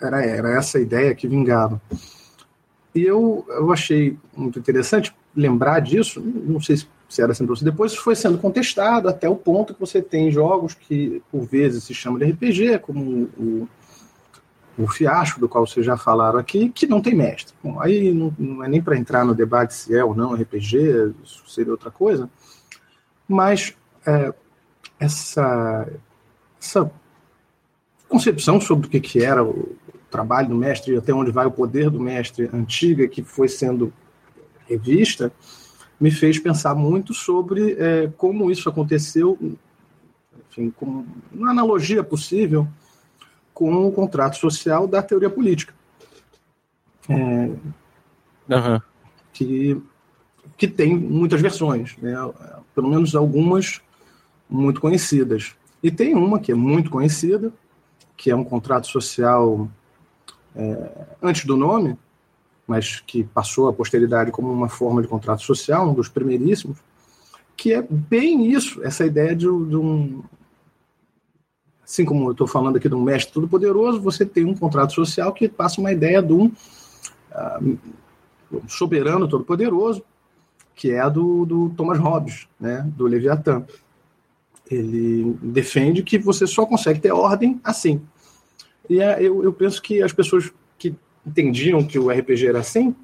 Era, 0.00 0.24
era 0.24 0.58
essa 0.58 0.78
a 0.78 0.80
ideia 0.80 1.14
que 1.14 1.28
vingava. 1.28 1.80
E 2.94 3.02
eu, 3.02 3.44
eu 3.48 3.72
achei 3.72 4.16
muito 4.36 4.58
interessante 4.58 5.14
lembrar 5.34 5.80
disso, 5.80 6.20
não 6.20 6.60
sei 6.60 6.76
se 6.76 7.22
era 7.22 7.32
assim 7.32 7.44
para 7.44 7.56
você, 7.56 7.64
depois 7.64 7.94
foi 7.94 8.14
sendo 8.14 8.38
contestado 8.38 9.08
até 9.08 9.28
o 9.28 9.36
ponto 9.36 9.74
que 9.74 9.80
você 9.80 10.00
tem 10.00 10.30
jogos 10.30 10.74
que 10.74 11.22
por 11.30 11.44
vezes 11.44 11.84
se 11.84 11.92
chamam 11.92 12.18
de 12.18 12.26
RPG, 12.26 12.78
como 12.78 13.28
o, 13.36 13.68
o 14.78 14.86
fiasco 14.86 15.40
do 15.40 15.48
qual 15.48 15.66
vocês 15.66 15.84
já 15.84 15.96
falaram 15.96 16.38
aqui, 16.38 16.68
que 16.70 16.86
não 16.86 17.00
tem 17.00 17.14
mestre. 17.14 17.54
Bom, 17.62 17.80
aí 17.80 18.12
não, 18.12 18.34
não 18.38 18.64
é 18.64 18.68
nem 18.68 18.80
para 18.80 18.96
entrar 18.96 19.24
no 19.24 19.34
debate 19.34 19.74
se 19.74 19.96
é 19.96 20.04
ou 20.04 20.14
não 20.14 20.34
RPG, 20.34 21.14
isso 21.24 21.42
seria 21.48 21.72
outra 21.72 21.90
coisa, 21.90 22.30
mas 23.28 23.74
é, 24.06 24.32
essa 25.00 25.88
essa 26.64 26.90
concepção 28.08 28.60
sobre 28.60 28.86
o 28.86 28.90
que, 28.90 29.00
que 29.00 29.22
era 29.22 29.44
o 29.44 29.76
trabalho 30.10 30.48
do 30.48 30.54
mestre 30.54 30.94
e 30.94 30.96
até 30.96 31.12
onde 31.12 31.30
vai 31.30 31.46
o 31.46 31.50
poder 31.50 31.90
do 31.90 32.00
mestre 32.00 32.48
antiga, 32.52 33.06
que 33.08 33.22
foi 33.22 33.48
sendo 33.48 33.92
revista, 34.66 35.32
me 36.00 36.10
fez 36.10 36.38
pensar 36.38 36.74
muito 36.74 37.12
sobre 37.12 37.76
é, 37.78 38.10
como 38.16 38.50
isso 38.50 38.68
aconteceu, 38.68 39.38
enfim, 40.50 40.70
com 40.70 41.04
uma 41.32 41.50
analogia 41.50 42.02
possível 42.02 42.66
com 43.52 43.86
o 43.86 43.92
contrato 43.92 44.36
social 44.36 44.86
da 44.86 45.02
teoria 45.02 45.30
política. 45.30 45.74
É, 47.08 47.14
uhum. 47.14 48.80
Que 49.32 49.80
que 50.56 50.68
tem 50.68 50.96
muitas 50.96 51.40
versões, 51.40 51.96
né? 51.98 52.14
pelo 52.74 52.88
menos 52.88 53.14
algumas 53.14 53.80
muito 54.48 54.80
conhecidas. 54.80 55.54
E 55.84 55.90
tem 55.90 56.14
uma 56.14 56.40
que 56.40 56.50
é 56.50 56.54
muito 56.54 56.88
conhecida, 56.88 57.52
que 58.16 58.30
é 58.30 58.34
um 58.34 58.42
contrato 58.42 58.86
social 58.86 59.68
é, 60.56 60.90
antes 61.22 61.44
do 61.44 61.58
nome, 61.58 61.94
mas 62.66 63.00
que 63.00 63.22
passou 63.22 63.68
à 63.68 63.72
posteridade 63.72 64.30
como 64.30 64.50
uma 64.50 64.70
forma 64.70 65.02
de 65.02 65.08
contrato 65.08 65.42
social, 65.42 65.86
um 65.86 65.92
dos 65.92 66.08
primeiríssimos, 66.08 66.78
que 67.54 67.74
é 67.74 67.82
bem 67.82 68.50
isso, 68.50 68.82
essa 68.82 69.04
ideia 69.04 69.36
de, 69.36 69.44
de 69.44 69.76
um. 69.76 70.22
Assim 71.84 72.06
como 72.06 72.28
eu 72.28 72.32
estou 72.32 72.46
falando 72.46 72.76
aqui 72.76 72.88
de 72.88 72.94
um 72.94 73.02
mestre 73.02 73.34
todo-poderoso, 73.34 74.00
você 74.00 74.24
tem 74.24 74.46
um 74.46 74.56
contrato 74.56 74.94
social 74.94 75.34
que 75.34 75.50
passa 75.50 75.82
uma 75.82 75.92
ideia 75.92 76.22
de 76.22 76.32
um, 76.32 76.46
uh, 76.46 77.78
um 78.50 78.66
soberano 78.70 79.28
todo-poderoso, 79.28 80.02
que 80.74 80.92
é 80.92 81.00
a 81.00 81.10
do, 81.10 81.44
do 81.44 81.68
Thomas 81.76 81.98
Hobbes, 81.98 82.48
né, 82.58 82.90
do 82.96 83.04
Leviatã. 83.04 83.66
Ele 84.70 85.36
defende 85.42 86.02
que 86.02 86.18
você 86.18 86.46
só 86.46 86.64
consegue 86.64 87.00
ter 87.00 87.12
ordem 87.12 87.60
assim. 87.62 88.00
E 88.88 89.00
é, 89.00 89.22
eu, 89.22 89.42
eu 89.42 89.52
penso 89.52 89.80
que 89.80 90.02
as 90.02 90.12
pessoas 90.12 90.52
que 90.78 90.94
entendiam 91.26 91.84
que 91.84 91.98
o 91.98 92.10
RPG 92.10 92.46
era 92.46 92.60
assim, 92.60 92.94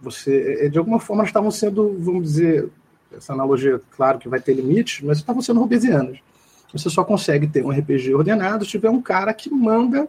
você, 0.00 0.58
é, 0.60 0.68
de 0.68 0.78
alguma 0.78 1.00
forma, 1.00 1.24
estavam 1.24 1.50
sendo, 1.50 1.96
vamos 1.98 2.24
dizer, 2.24 2.68
essa 3.16 3.32
analogia, 3.32 3.80
claro 3.90 4.18
que 4.18 4.28
vai 4.28 4.40
ter 4.40 4.54
limites, 4.54 5.00
mas 5.02 5.18
estavam 5.18 5.40
sendo 5.40 5.60
robesianas. 5.60 6.18
Você 6.72 6.90
só 6.90 7.04
consegue 7.04 7.46
ter 7.46 7.64
um 7.64 7.70
RPG 7.70 8.14
ordenado 8.14 8.64
se 8.64 8.72
tiver 8.72 8.90
um 8.90 9.00
cara 9.00 9.32
que 9.32 9.48
manda 9.48 10.08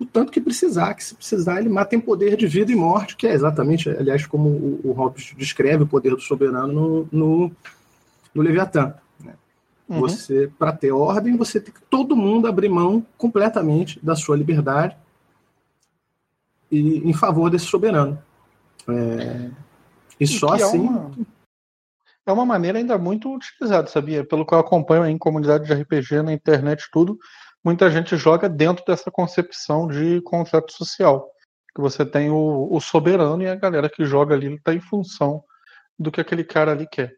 o 0.00 0.06
tanto 0.06 0.32
que 0.32 0.40
precisar, 0.40 0.94
que 0.94 1.04
se 1.04 1.14
precisar 1.14 1.60
ele 1.60 1.68
mata 1.68 1.94
em 1.94 2.00
poder 2.00 2.36
de 2.36 2.46
vida 2.46 2.72
e 2.72 2.74
morte, 2.74 3.16
que 3.16 3.26
é 3.26 3.32
exatamente, 3.32 3.88
aliás, 3.88 4.26
como 4.26 4.48
o, 4.48 4.80
o 4.84 4.92
Hobbes 4.92 5.32
descreve 5.36 5.84
o 5.84 5.86
poder 5.86 6.10
do 6.10 6.20
soberano 6.20 6.72
no, 6.72 7.08
no, 7.12 7.52
no 8.34 8.42
Leviatã. 8.42 8.94
Uhum. 9.92 10.00
Você, 10.00 10.50
para 10.58 10.72
ter 10.72 10.90
ordem, 10.90 11.36
você 11.36 11.60
tem 11.60 11.72
que 11.72 11.82
todo 11.82 12.16
mundo 12.16 12.48
abrir 12.48 12.70
mão 12.70 13.04
completamente 13.18 14.00
da 14.02 14.16
sua 14.16 14.36
liberdade 14.36 14.96
e 16.70 16.98
em 16.98 17.12
favor 17.12 17.50
desse 17.50 17.66
soberano. 17.66 18.20
É, 18.88 19.50
e, 20.18 20.24
e 20.24 20.26
só 20.26 20.56
é 20.56 20.62
assim. 20.62 20.78
É 20.78 20.80
uma, 20.80 21.10
é 22.24 22.32
uma 22.32 22.46
maneira 22.46 22.78
ainda 22.78 22.96
muito 22.96 23.34
utilizada, 23.34 23.86
sabia? 23.88 24.24
Pelo 24.24 24.46
que 24.46 24.54
eu 24.54 24.58
acompanho 24.58 25.06
em 25.06 25.18
comunidade 25.18 25.66
de 25.66 25.74
RPG, 25.74 26.22
na 26.22 26.32
internet, 26.32 26.88
tudo 26.90 27.18
muita 27.62 27.90
gente 27.90 28.16
joga 28.16 28.48
dentro 28.48 28.82
dessa 28.86 29.10
concepção 29.10 29.86
de 29.86 30.22
contrato 30.22 30.72
social. 30.72 31.30
Que 31.74 31.80
você 31.80 32.04
tem 32.04 32.30
o, 32.30 32.68
o 32.70 32.80
soberano 32.80 33.42
e 33.42 33.48
a 33.48 33.54
galera 33.54 33.90
que 33.90 34.04
joga 34.04 34.34
ali 34.34 34.54
está 34.54 34.74
em 34.74 34.80
função 34.80 35.44
do 35.98 36.10
que 36.10 36.20
aquele 36.20 36.44
cara 36.44 36.72
ali 36.72 36.86
quer. 36.86 37.14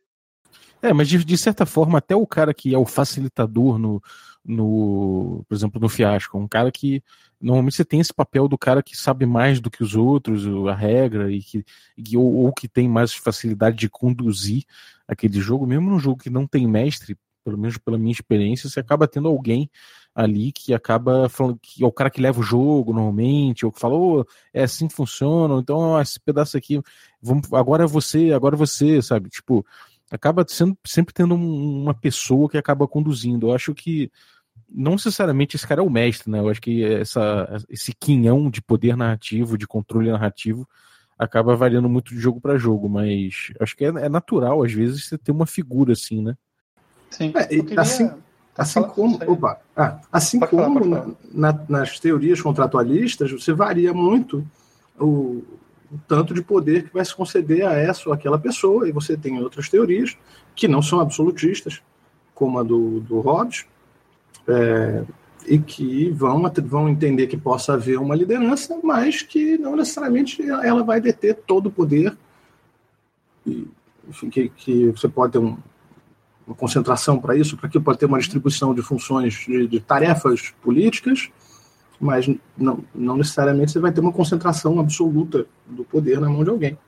É, 0.85 0.93
mas 0.93 1.09
de, 1.09 1.25
de, 1.25 1.39
certa 1.39 1.65
forma, 1.65 1.97
até 1.97 2.15
o 2.15 2.27
cara 2.27 2.53
que 2.53 2.75
é 2.75 2.77
o 2.77 2.85
facilitador 2.85 3.79
no, 3.79 4.03
no, 4.45 5.43
por 5.49 5.55
exemplo, 5.55 5.81
no 5.81 5.89
fiasco, 5.89 6.37
um 6.37 6.47
cara 6.47 6.71
que 6.71 7.03
normalmente 7.41 7.77
você 7.77 7.87
tem 7.87 8.01
esse 8.01 8.13
papel 8.13 8.47
do 8.47 8.59
cara 8.59 8.83
que 8.83 8.95
sabe 8.95 9.25
mais 9.25 9.61
do 9.61 9.71
que 9.71 9.83
os 9.83 9.97
outros, 9.97 10.47
a 10.69 10.75
regra, 10.75 11.33
e 11.33 11.41
que, 11.41 11.65
e, 11.97 12.19
ou, 12.19 12.35
ou 12.35 12.53
que 12.53 12.69
tem 12.69 12.87
mais 12.87 13.15
facilidade 13.15 13.79
de 13.79 13.89
conduzir 13.89 14.65
aquele 15.09 15.41
jogo, 15.41 15.67
mesmo 15.67 15.89
num 15.89 15.99
jogo 15.99 16.23
que 16.23 16.29
não 16.29 16.47
tem 16.47 16.69
mestre, 16.69 17.17
pelo 17.43 17.57
menos 17.57 17.79
pela 17.79 17.97
minha 17.97 18.13
experiência, 18.13 18.69
você 18.69 18.81
acaba 18.81 19.09
tendo 19.09 19.29
alguém 19.29 19.71
ali 20.15 20.53
que 20.53 20.75
acaba 20.75 21.31
falando 21.31 21.59
que 21.63 21.83
é 21.83 21.87
o 21.87 21.93
cara 21.93 22.11
que 22.11 22.21
leva 22.21 22.41
o 22.41 22.43
jogo 22.43 22.93
normalmente, 22.93 23.65
ou 23.65 23.73
que 23.73 23.81
fala, 23.81 23.95
oh, 23.95 24.25
é 24.53 24.65
assim 24.65 24.87
que 24.87 24.95
funciona, 24.95 25.59
então 25.59 25.99
esse 25.99 26.21
pedaço 26.21 26.59
aqui, 26.59 26.83
vamos, 27.23 27.51
agora 27.55 27.85
é 27.85 27.87
você, 27.87 28.33
agora 28.33 28.55
é 28.55 28.59
você, 28.59 29.01
sabe? 29.01 29.31
Tipo, 29.31 29.65
acaba 30.15 30.45
sendo, 30.49 30.77
sempre 30.87 31.13
tendo 31.13 31.35
um, 31.35 31.83
uma 31.83 31.95
pessoa 31.95 32.49
que 32.49 32.59
acaba 32.59 32.87
conduzindo. 32.87 33.49
Eu 33.49 33.55
acho 33.55 33.75
que 33.75 34.11
não 34.69 34.93
necessariamente 34.93 35.57
esse 35.57 35.67
cara 35.67 35.81
é 35.81 35.85
o 35.85 35.91
mestre, 35.91 36.31
né? 36.31 36.39
Eu 36.39 36.49
acho 36.49 36.61
que 36.61 36.85
essa, 36.85 37.57
esse 37.69 37.93
quinhão 37.93 38.49
de 38.49 38.63
poder 38.63 38.97
narrativo, 38.97 39.59
de 39.59 39.67
controle 39.67 40.11
narrativo, 40.11 40.69
acaba 41.19 41.57
variando 41.57 41.89
muito 41.89 42.15
de 42.15 42.21
jogo 42.21 42.41
para 42.41 42.59
jogo, 42.59 42.89
mas 42.89 43.53
acho 43.61 43.77
que 43.77 43.85
é, 43.85 43.89
é, 43.89 44.09
natural, 44.09 44.63
às 44.63 44.73
vezes, 44.73 45.07
você 45.07 45.19
ter 45.19 45.33
uma 45.33 45.47
figura 45.47 45.93
assim, 45.93 46.23
né? 46.23 46.37
Sim. 47.11 47.33
É, 47.35 47.47
queria... 47.47 47.81
Assim, 47.81 48.11
Assim 48.57 48.83
como, 48.85 49.19
opa, 49.27 49.59
ah, 49.77 49.99
assim 50.13 50.39
como 50.39 50.79
falar, 50.79 51.09
na, 51.33 51.59
nas 51.69 51.99
teorias 51.99 52.41
contratualistas, 52.41 53.33
você 53.33 53.53
varia 53.53 53.93
muito 53.93 54.47
o, 54.97 55.43
o, 55.95 56.01
tanto 56.09 56.35
de 56.35 56.43
poder 56.43 56.85
que 56.85 56.95
vai 56.95 57.05
se 57.05 57.15
conceder 57.15 57.67
a 57.67 57.73
essa 57.73 58.09
ou 58.09 58.13
aquela 58.13 58.39
pessoa, 58.39 58.89
e 58.89 58.93
você 58.93 59.17
tem 59.17 59.41
outras 59.41 59.69
teorias 59.69 60.17
que 60.55 60.69
não 60.69 60.83
são 60.83 61.01
absolutistas, 61.01 61.83
como 62.35 62.59
a 62.59 62.63
do, 62.63 63.01
do 63.01 63.21
Hobbes, 63.21 63.67
é, 64.49 65.05
e 65.47 65.59
que 65.59 66.11
vão, 66.11 66.43
vão 66.65 66.89
entender 66.89 67.27
que 67.27 67.37
possa 67.37 67.75
haver 67.75 67.99
uma 67.99 68.15
liderança, 68.15 68.79
mas 68.83 69.23
que 69.23 69.59
não 69.59 69.77
necessariamente 69.77 70.43
ela 70.43 70.83
vai 70.83 71.01
deter 71.01 71.35
todo 71.47 71.67
o 71.67 71.73
poder, 71.73 72.17
e, 73.47 73.67
enfim, 74.09 74.31
que, 74.31 74.49
que 74.49 74.87
você 74.91 75.09
pode 75.09 75.33
ter 75.33 75.39
um, 75.39 75.57
uma 76.47 76.57
concentração 76.57 77.19
para 77.19 77.37
isso, 77.37 77.57
para 77.57 77.69
que 77.69 77.81
pode 77.81 77.99
ter 77.99 78.07
uma 78.07 78.19
distribuição 78.19 78.75
de 78.75 78.83
funções, 78.83 79.35
de, 79.47 79.67
de 79.67 79.81
tarefas 79.81 80.53
políticas, 80.63 81.31
mas 82.01 82.27
não, 82.57 82.85
não, 82.95 83.17
necessariamente 83.17 83.73
você 83.73 83.79
vai 83.79 83.93
ter 83.93 84.01
uma 84.01 84.13
concentração 84.13 84.79
absoluta 84.79 85.47
do 85.67 85.85
poder 85.85 86.21
na 86.21 86.29
mão 86.29 86.45
de 86.45 86.51
alguém. 86.51 86.79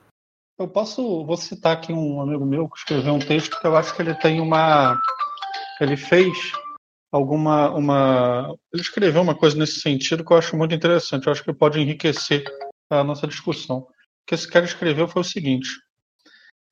Eu 0.59 0.67
posso, 0.67 1.25
vou 1.25 1.37
citar 1.37 1.73
aqui 1.73 1.93
um 1.93 2.19
amigo 2.19 2.45
meu 2.45 2.67
que 2.67 2.77
escreveu 2.77 3.13
um 3.13 3.19
texto 3.19 3.59
que 3.59 3.67
eu 3.67 3.75
acho 3.75 3.95
que 3.95 4.01
ele 4.01 4.15
tem 4.15 4.41
uma, 4.41 4.99
ele 5.79 5.95
fez 5.95 6.51
alguma, 7.11 7.69
uma, 7.71 8.55
ele 8.73 8.81
escreveu 8.81 9.21
uma 9.21 9.35
coisa 9.35 9.57
nesse 9.57 9.79
sentido 9.79 10.25
que 10.25 10.31
eu 10.33 10.37
acho 10.37 10.57
muito 10.57 10.73
interessante. 10.73 11.27
Eu 11.27 11.31
acho 11.31 11.43
que 11.43 11.53
pode 11.53 11.79
enriquecer 11.79 12.43
a 12.89 13.03
nossa 13.03 13.27
discussão. 13.27 13.79
O 13.79 13.87
que 14.25 14.35
esse 14.35 14.47
cara 14.47 14.65
escreveu 14.65 15.07
foi 15.07 15.21
o 15.21 15.25
seguinte: 15.25 15.69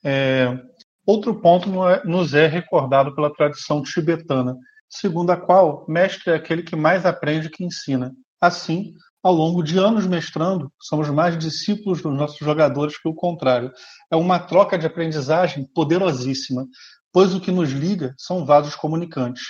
é, 0.03 0.59
Outro 1.05 1.39
ponto 1.39 1.87
é, 1.87 2.03
nos 2.03 2.33
é 2.33 2.47
recordado 2.47 3.13
pela 3.13 3.31
tradição 3.31 3.83
tibetana, 3.83 4.57
segundo 4.89 5.29
a 5.29 5.37
qual 5.37 5.85
mestre 5.87 6.31
é 6.31 6.35
aquele 6.35 6.63
que 6.63 6.75
mais 6.75 7.05
aprende 7.05 7.49
que 7.49 7.63
ensina. 7.63 8.11
Assim, 8.45 8.93
ao 9.23 9.33
longo 9.33 9.63
de 9.63 9.79
anos 9.79 10.05
mestrando, 10.05 10.71
somos 10.79 11.09
mais 11.09 11.35
discípulos 11.35 11.99
dos 11.99 12.15
nossos 12.15 12.37
jogadores 12.37 12.95
que 12.95 13.09
o 13.09 13.15
contrário. 13.15 13.71
É 14.11 14.15
uma 14.15 14.37
troca 14.37 14.77
de 14.77 14.85
aprendizagem 14.85 15.65
poderosíssima, 15.73 16.67
pois 17.11 17.33
o 17.33 17.41
que 17.41 17.51
nos 17.51 17.71
liga 17.71 18.13
são 18.19 18.45
vasos 18.45 18.75
comunicantes. 18.75 19.41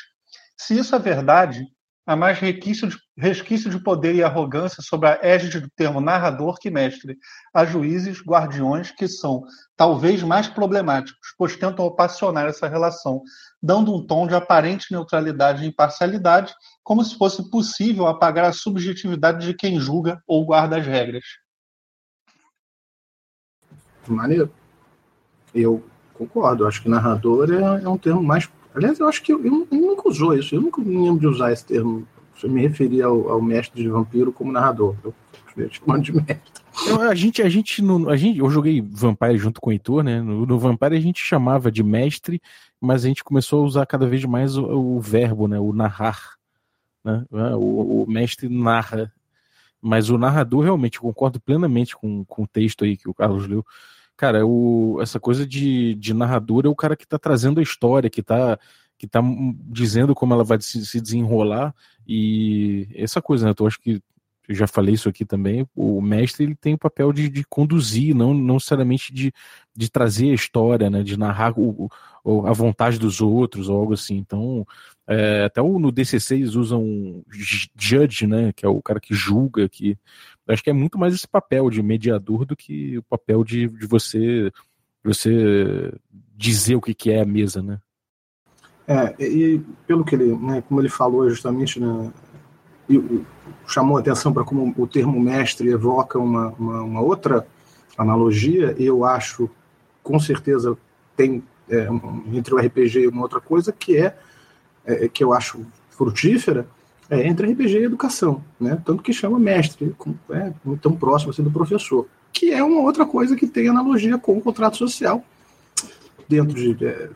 Se 0.57 0.77
isso 0.77 0.95
é 0.95 0.99
verdade, 0.99 1.67
há 2.05 2.15
mais 2.15 2.37
resquício 2.39 2.87
de, 2.87 2.97
resquício 3.17 3.69
de 3.69 3.79
poder 3.79 4.13
e 4.15 4.23
arrogância 4.23 4.83
sobre 4.83 5.09
a 5.09 5.19
égide 5.21 5.59
do 5.59 5.69
termo 5.75 5.99
narrador 5.99 6.57
que 6.59 6.69
mestre. 6.69 7.17
Há 7.53 7.65
juízes, 7.65 8.21
guardiões, 8.21 8.91
que 8.91 9.07
são 9.07 9.43
talvez 9.75 10.21
mais 10.21 10.47
problemáticos, 10.47 11.33
pois 11.37 11.55
tentam 11.55 11.85
opacionar 11.85 12.45
essa 12.45 12.67
relação, 12.67 13.21
dando 13.61 13.95
um 13.95 14.05
tom 14.05 14.27
de 14.27 14.35
aparente 14.35 14.91
neutralidade 14.91 15.63
e 15.63 15.67
imparcialidade, 15.67 16.53
como 16.83 17.03
se 17.03 17.17
fosse 17.17 17.49
possível 17.49 18.05
apagar 18.05 18.45
a 18.45 18.53
subjetividade 18.53 19.45
de 19.45 19.53
quem 19.53 19.79
julga 19.79 20.21
ou 20.27 20.45
guarda 20.45 20.77
as 20.77 20.85
regras. 20.85 21.23
Maneiro. 24.07 24.51
Eu 25.53 25.83
concordo. 26.13 26.67
Acho 26.67 26.83
que 26.83 26.89
narrador 26.89 27.51
é, 27.51 27.83
é 27.83 27.89
um 27.89 27.97
termo 27.97 28.21
mais 28.21 28.47
Aliás, 28.75 28.99
eu 28.99 29.07
acho 29.07 29.23
que 29.23 29.31
eu, 29.31 29.43
eu, 29.43 29.67
eu, 29.71 29.77
nunca 29.79 30.09
usou 30.09 30.37
isso, 30.37 30.53
eu 30.53 30.61
nunca 30.61 30.81
me 30.81 30.97
lembro 30.97 31.19
de 31.19 31.27
usar 31.27 31.51
esse 31.51 31.65
termo. 31.65 32.05
Eu 32.43 32.49
me 32.49 32.61
referia 32.61 33.05
ao, 33.05 33.29
ao 33.29 33.41
mestre 33.41 33.81
de 33.81 33.87
vampiro 33.87 34.31
como 34.33 34.51
narrador. 34.51 34.95
Eu, 35.03 35.13
eu 35.55 35.69
chamando 35.71 36.03
de 36.03 36.13
mestre. 36.13 36.63
Eu, 36.85 37.01
a 37.01 37.15
gente, 37.15 37.41
a 37.41 37.47
gente, 37.47 37.81
no, 37.81 38.09
a 38.09 38.17
gente, 38.17 38.39
eu 38.39 38.49
joguei 38.49 38.81
Vampire 38.81 39.37
junto 39.37 39.61
com 39.61 39.69
o 39.69 39.73
Heitor, 39.73 40.03
né? 40.03 40.21
No, 40.21 40.45
no, 40.45 40.59
Vampire 40.59 40.97
a 40.97 40.99
gente 40.99 41.23
chamava 41.23 41.71
de 41.71 41.81
mestre, 41.81 42.41
mas 42.81 43.05
a 43.05 43.07
gente 43.07 43.23
começou 43.23 43.63
a 43.63 43.65
usar 43.65 43.85
cada 43.85 44.05
vez 44.05 44.25
mais 44.25 44.57
o, 44.57 44.65
o 44.65 44.99
verbo, 44.99 45.47
né? 45.47 45.57
O 45.57 45.71
narrar, 45.71 46.35
né? 47.01 47.25
O, 47.31 48.03
o, 48.03 48.05
mestre 48.11 48.49
narra, 48.49 49.11
mas 49.81 50.09
o 50.09 50.17
narrador 50.17 50.65
realmente 50.65 50.99
concordo 50.99 51.39
plenamente 51.39 51.95
com, 51.95 52.25
com 52.25 52.43
o 52.43 52.47
texto 52.47 52.83
aí 52.83 52.97
que 52.97 53.09
o 53.09 53.13
Carlos 53.13 53.47
leu 53.47 53.65
cara, 54.17 54.45
o, 54.45 54.99
essa 55.01 55.19
coisa 55.19 55.45
de, 55.45 55.95
de 55.95 56.13
narrador 56.13 56.65
é 56.65 56.69
o 56.69 56.75
cara 56.75 56.95
que 56.95 57.07
tá 57.07 57.17
trazendo 57.19 57.59
a 57.59 57.63
história, 57.63 58.09
que 58.09 58.23
tá, 58.23 58.59
que 58.97 59.07
tá 59.07 59.21
dizendo 59.67 60.15
como 60.15 60.33
ela 60.33 60.43
vai 60.43 60.59
se, 60.61 60.85
se 60.85 61.01
desenrolar. 61.01 61.73
E 62.07 62.87
essa 62.95 63.21
coisa, 63.21 63.47
né? 63.47 63.53
Eu 63.57 63.67
acho 63.67 63.79
que 63.79 64.01
eu 64.47 64.55
já 64.55 64.67
falei 64.67 64.93
isso 64.93 65.09
aqui 65.09 65.25
também, 65.25 65.67
o 65.75 66.01
mestre 66.01 66.43
ele 66.43 66.55
tem 66.55 66.75
o 66.75 66.77
papel 66.77 67.11
de, 67.11 67.29
de 67.29 67.43
conduzir, 67.43 68.15
não, 68.15 68.33
não 68.33 68.55
necessariamente 68.55 69.13
de, 69.13 69.33
de 69.75 69.89
trazer 69.89 70.31
a 70.31 70.35
história, 70.35 70.89
né, 70.89 71.03
de 71.03 71.17
narrar 71.17 71.57
o, 71.57 71.89
o, 72.23 72.45
a 72.45 72.53
vontade 72.53 72.99
dos 72.99 73.21
outros 73.21 73.69
ou 73.69 73.79
algo 73.79 73.93
assim. 73.93 74.15
Então, 74.17 74.65
é, 75.07 75.45
até 75.45 75.61
o, 75.61 75.79
no 75.79 75.91
DCC 75.91 76.35
eles 76.35 76.55
usam 76.55 77.23
judge, 77.75 78.27
né, 78.27 78.53
que 78.53 78.65
é 78.65 78.69
o 78.69 78.81
cara 78.81 78.99
que 78.99 79.13
julga, 79.13 79.67
que 79.67 79.97
acho 80.47 80.63
que 80.63 80.69
é 80.69 80.73
muito 80.73 80.97
mais 80.97 81.13
esse 81.13 81.27
papel 81.27 81.69
de 81.69 81.81
mediador 81.81 82.45
do 82.45 82.55
que 82.55 82.97
o 82.97 83.03
papel 83.03 83.43
de, 83.43 83.67
de 83.67 83.87
você 83.87 84.51
você 85.03 85.93
dizer 86.35 86.75
o 86.75 86.81
que, 86.81 86.93
que 86.93 87.11
é 87.11 87.21
a 87.21 87.25
mesa, 87.25 87.61
né? 87.61 87.79
É, 88.87 89.15
e 89.23 89.61
pelo 89.87 90.03
que 90.03 90.15
ele, 90.15 90.35
né, 90.35 90.61
como 90.67 90.81
ele 90.81 90.89
falou 90.89 91.29
justamente, 91.29 91.79
né, 91.79 92.11
chamou 93.67 93.97
a 93.97 93.99
atenção 93.99 94.31
para 94.31 94.43
como 94.43 94.73
o 94.77 94.87
termo 94.87 95.19
mestre 95.19 95.69
evoca 95.69 96.19
uma, 96.19 96.49
uma, 96.49 96.81
uma, 96.81 97.01
outra 97.01 97.47
analogia, 97.97 98.75
eu 98.77 99.03
acho, 99.03 99.49
com 100.03 100.19
certeza, 100.19 100.77
tem 101.15 101.43
é, 101.69 101.87
entre 102.31 102.53
o 102.53 102.57
RPG 102.57 103.01
e 103.01 103.07
uma 103.07 103.23
outra 103.23 103.41
coisa 103.41 103.71
que 103.71 103.97
é, 103.97 104.15
é 104.85 105.07
que 105.07 105.23
eu 105.23 105.33
acho 105.33 105.65
frutífera, 105.89 106.67
é 107.09 107.27
entre 107.27 107.51
RPG 107.51 107.79
e 107.79 107.83
educação, 107.83 108.43
né? 108.59 108.81
Tanto 108.83 109.03
que 109.03 109.13
chama 109.13 109.39
mestre, 109.39 109.95
é, 110.29 110.51
tão 110.81 110.93
próximo 110.95 111.31
assim 111.31 111.43
do 111.43 111.51
professor, 111.51 112.07
que 112.33 112.51
é 112.51 112.63
uma 112.63 112.81
outra 112.81 113.05
coisa 113.05 113.35
que 113.35 113.47
tem 113.47 113.69
analogia 113.69 114.17
com 114.17 114.37
o 114.37 114.41
contrato 114.41 114.77
social, 114.77 115.23
dentro 116.27 116.55
de 116.55 116.85
é, 116.85 117.09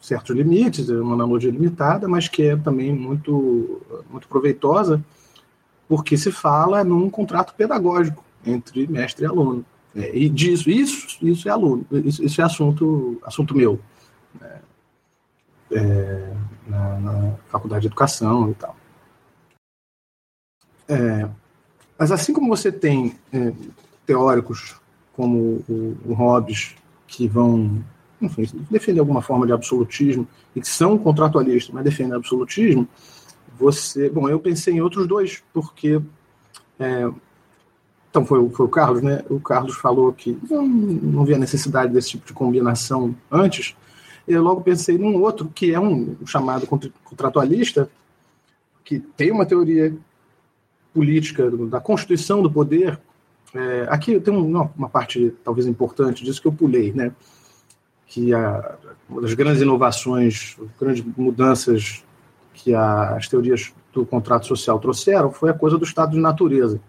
certos 0.00 0.34
limites, 0.34 0.88
é 0.88 0.94
uma 0.94 1.14
analogia 1.14 1.50
limitada, 1.50 2.08
mas 2.08 2.28
que 2.28 2.42
é 2.42 2.56
também 2.56 2.92
muito, 2.92 3.80
muito 4.10 4.26
proveitosa, 4.28 5.02
porque 5.88 6.16
se 6.16 6.32
fala 6.32 6.82
num 6.84 7.08
contrato 7.10 7.54
pedagógico 7.54 8.24
entre 8.44 8.86
mestre 8.86 9.24
e 9.24 9.28
aluno. 9.28 9.64
É, 9.94 10.16
e 10.16 10.28
disso, 10.28 10.70
isso, 10.70 11.18
isso 11.22 11.48
é 11.48 11.50
aluno, 11.50 11.84
isso, 11.90 12.22
isso 12.24 12.40
é 12.40 12.44
assunto, 12.44 13.20
assunto 13.24 13.54
meu. 13.54 13.80
Né? 14.40 14.60
É, 15.72 16.32
na, 16.66 16.98
na, 17.00 17.34
faculdade 17.48 17.82
de 17.82 17.86
educação 17.88 18.50
e 18.50 18.54
tal. 18.54 18.76
É, 20.88 21.28
mas 21.98 22.10
assim 22.10 22.32
como 22.32 22.48
você 22.48 22.72
tem 22.72 23.16
é, 23.32 23.52
teóricos 24.06 24.76
como 25.12 25.64
o, 25.68 25.96
o 26.06 26.12
Hobbes, 26.14 26.74
que 27.06 27.26
vão 27.26 27.82
enfim, 28.20 28.46
defender 28.70 29.00
alguma 29.00 29.22
forma 29.22 29.46
de 29.46 29.52
absolutismo, 29.52 30.26
e 30.54 30.60
que 30.60 30.68
são 30.68 30.98
contratualistas, 30.98 31.72
mas 31.72 31.84
defendem 31.84 32.14
absolutismo, 32.14 32.88
você. 33.58 34.08
Bom, 34.08 34.28
eu 34.28 34.38
pensei 34.38 34.74
em 34.74 34.80
outros 34.80 35.06
dois, 35.06 35.42
porque. 35.52 36.00
É, 36.78 37.08
então, 38.10 38.24
foi, 38.24 38.48
foi 38.50 38.66
o 38.66 38.68
Carlos, 38.68 39.02
né? 39.02 39.22
O 39.28 39.38
Carlos 39.38 39.76
falou 39.76 40.12
que 40.12 40.38
não, 40.48 40.66
não 40.66 41.24
via 41.24 41.38
necessidade 41.38 41.92
desse 41.92 42.10
tipo 42.10 42.26
de 42.26 42.32
combinação 42.32 43.14
antes. 43.30 43.76
Eu 44.26 44.42
logo 44.42 44.62
pensei 44.62 44.96
num 44.96 45.20
outro, 45.20 45.50
que 45.54 45.72
é 45.72 45.80
um 45.80 46.16
chamado 46.26 46.66
contratualista, 47.04 47.90
que 48.84 48.98
tem 48.98 49.30
uma 49.30 49.44
teoria 49.44 49.94
política 50.98 51.48
da 51.48 51.80
constituição 51.80 52.42
do 52.42 52.50
poder. 52.50 52.98
É, 53.54 53.86
aqui 53.88 54.18
tem 54.18 54.34
um, 54.34 54.68
uma 54.76 54.88
parte 54.88 55.32
talvez 55.44 55.64
importante 55.68 56.24
disso 56.24 56.42
que 56.42 56.48
eu 56.48 56.52
pulei, 56.52 56.92
né? 56.92 57.12
que 58.04 58.34
a, 58.34 58.76
uma 59.08 59.22
das 59.22 59.32
grandes 59.34 59.62
inovações, 59.62 60.56
grandes 60.80 61.04
mudanças 61.16 62.02
que 62.52 62.74
a, 62.74 63.14
as 63.14 63.28
teorias 63.28 63.72
do 63.92 64.04
contrato 64.04 64.44
social 64.48 64.80
trouxeram 64.80 65.30
foi 65.30 65.50
a 65.50 65.54
coisa 65.54 65.78
do 65.78 65.84
estado 65.84 66.10
de 66.10 66.18
natureza. 66.18 66.80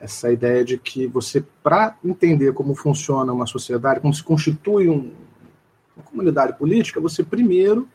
Essa 0.00 0.32
ideia 0.32 0.64
de 0.64 0.78
que 0.78 1.06
você, 1.06 1.44
para 1.62 1.94
entender 2.02 2.54
como 2.54 2.74
funciona 2.74 3.30
uma 3.30 3.46
sociedade, 3.46 4.00
como 4.00 4.14
se 4.14 4.22
constitui 4.22 4.88
um, 4.88 5.12
uma 5.94 6.04
comunidade 6.04 6.56
política, 6.56 7.02
você 7.02 7.22
primeiro 7.22 7.86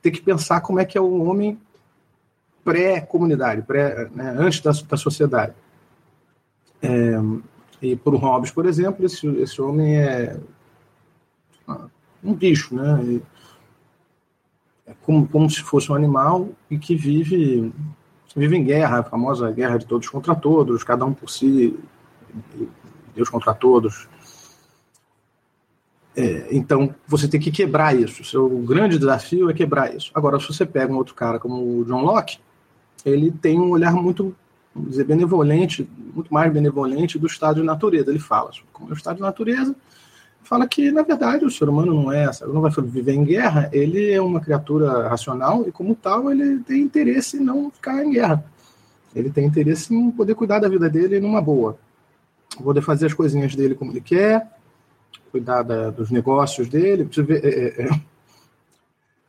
tem 0.00 0.10
que 0.10 0.22
pensar 0.22 0.62
como 0.62 0.80
é 0.80 0.86
que 0.86 0.96
é 0.96 1.00
o 1.00 1.22
homem 1.22 1.58
pré-comunidade, 2.64 3.62
pré, 3.62 4.08
né, 4.14 4.34
antes 4.38 4.60
da, 4.60 4.72
da 4.88 4.96
sociedade. 4.96 5.54
É, 6.80 7.14
e 7.80 7.98
o 8.04 8.16
Hobbes, 8.16 8.50
por 8.50 8.66
exemplo, 8.66 9.04
esse, 9.04 9.26
esse 9.26 9.60
homem 9.60 9.96
é 9.96 10.36
um 12.22 12.34
bicho, 12.34 12.74
né? 12.74 13.20
É 14.86 14.94
como, 15.02 15.26
como 15.26 15.50
se 15.50 15.60
fosse 15.62 15.90
um 15.90 15.94
animal 15.94 16.48
e 16.70 16.78
que 16.78 16.94
vive, 16.94 17.72
vive 18.36 18.56
em 18.56 18.64
guerra, 18.64 19.00
a 19.00 19.04
famosa 19.04 19.50
guerra 19.50 19.78
de 19.78 19.86
todos 19.86 20.08
contra 20.08 20.34
todos, 20.34 20.84
cada 20.84 21.04
um 21.04 21.12
por 21.12 21.28
si, 21.28 21.78
Deus 23.14 23.28
contra 23.28 23.52
todos. 23.54 24.08
É, 26.14 26.48
então, 26.54 26.94
você 27.06 27.26
tem 27.26 27.40
que 27.40 27.50
quebrar 27.50 27.96
isso. 27.96 28.22
O 28.22 28.24
seu 28.24 28.48
grande 28.48 28.98
desafio 28.98 29.50
é 29.50 29.54
quebrar 29.54 29.94
isso. 29.94 30.10
Agora, 30.14 30.38
se 30.38 30.46
você 30.46 30.66
pega 30.66 30.92
um 30.92 30.96
outro 30.96 31.14
cara 31.14 31.38
como 31.38 31.80
o 31.80 31.84
John 31.84 32.02
Locke, 32.02 32.38
ele 33.04 33.30
tem 33.30 33.58
um 33.58 33.70
olhar 33.70 33.92
muito, 33.94 34.34
vamos 34.74 34.90
dizer, 34.90 35.04
benevolente, 35.04 35.88
muito 36.14 36.32
mais 36.32 36.52
benevolente 36.52 37.18
do 37.18 37.26
estado 37.26 37.60
de 37.60 37.66
natureza. 37.66 38.10
Ele 38.10 38.18
fala 38.18 38.50
como 38.72 38.90
é 38.90 38.92
o 38.92 38.96
estado 38.96 39.16
de 39.16 39.22
natureza, 39.22 39.74
fala 40.42 40.66
que, 40.66 40.90
na 40.90 41.02
verdade, 41.02 41.44
o 41.44 41.50
ser 41.50 41.68
humano 41.68 41.94
não 41.94 42.12
é, 42.12 42.30
não 42.42 42.60
vai 42.60 42.70
viver 42.70 43.12
em 43.12 43.24
guerra, 43.24 43.68
ele 43.72 44.10
é 44.10 44.20
uma 44.20 44.40
criatura 44.40 45.08
racional 45.08 45.66
e, 45.66 45.72
como 45.72 45.94
tal, 45.94 46.30
ele 46.30 46.58
tem 46.60 46.82
interesse 46.82 47.38
em 47.38 47.40
não 47.40 47.70
ficar 47.70 48.04
em 48.04 48.10
guerra. 48.10 48.44
Ele 49.14 49.30
tem 49.30 49.46
interesse 49.46 49.94
em 49.94 50.10
poder 50.10 50.34
cuidar 50.34 50.58
da 50.58 50.68
vida 50.68 50.88
dele 50.88 51.20
numa 51.20 51.40
boa. 51.40 51.78
Poder 52.62 52.82
fazer 52.82 53.06
as 53.06 53.14
coisinhas 53.14 53.54
dele 53.54 53.74
como 53.74 53.92
ele 53.92 54.00
quer, 54.00 54.46
cuidar 55.30 55.62
da, 55.62 55.90
dos 55.90 56.10
negócios 56.10 56.68
dele. 56.68 57.04
Ver, 57.04 57.44
é, 57.44 57.48
é, 57.48 57.86
é, 57.86 58.00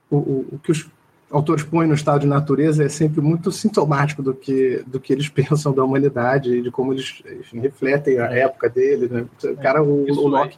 o, 0.10 0.18
o, 0.18 0.48
o, 0.54 0.60
que 0.60 0.72
os 0.72 0.90
autores 1.34 1.64
põem 1.64 1.88
no 1.88 1.96
estado 1.96 2.22
de 2.22 2.28
natureza 2.28 2.84
é 2.84 2.90
sempre 2.90 3.20
muito 3.20 3.52
sintomático 3.52 4.22
do 4.22 4.34
que, 4.34 4.84
do 4.88 5.00
que 5.00 5.12
eles 5.12 5.28
pensam 5.30 5.74
da 5.74 5.84
humanidade 5.84 6.56
e 6.56 6.62
de 6.62 6.72
como 6.72 6.94
eles 6.94 7.22
enfim, 7.40 7.60
refletem 7.60 8.20
a 8.20 8.32
época 8.32 8.70
dele. 8.70 9.08
Né? 9.08 9.26
O 9.44 9.58
cara, 9.58 9.84
o, 9.84 10.06
o 10.10 10.28
Locke 10.28 10.58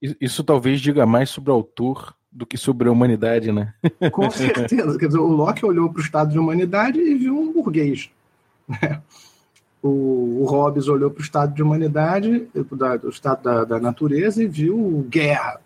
isso 0.00 0.42
talvez 0.42 0.80
diga 0.80 1.04
mais 1.04 1.28
sobre 1.28 1.50
o 1.50 1.54
autor 1.54 2.14
do 2.32 2.46
que 2.46 2.56
sobre 2.56 2.88
a 2.88 2.92
humanidade, 2.92 3.52
né? 3.52 3.74
Com 4.12 4.30
certeza. 4.30 4.98
Quer 4.98 5.06
dizer, 5.06 5.18
o 5.18 5.26
Locke 5.26 5.66
olhou 5.66 5.90
para 5.90 6.00
o 6.00 6.04
estado 6.04 6.32
de 6.32 6.38
humanidade 6.38 6.98
e 6.98 7.14
viu 7.16 7.38
um 7.38 7.52
burguês. 7.52 8.08
Né? 8.66 9.02
O, 9.82 10.42
o 10.42 10.44
Hobbes 10.44 10.88
olhou 10.88 11.10
para 11.10 11.20
o 11.20 11.24
estado 11.24 11.54
de 11.54 11.62
humanidade, 11.62 12.48
o 12.54 13.08
estado 13.08 13.42
da, 13.42 13.64
da, 13.64 13.80
natureza, 13.80 14.42
e 14.42 14.46
viu 14.46 15.06
guerra. 15.08 15.60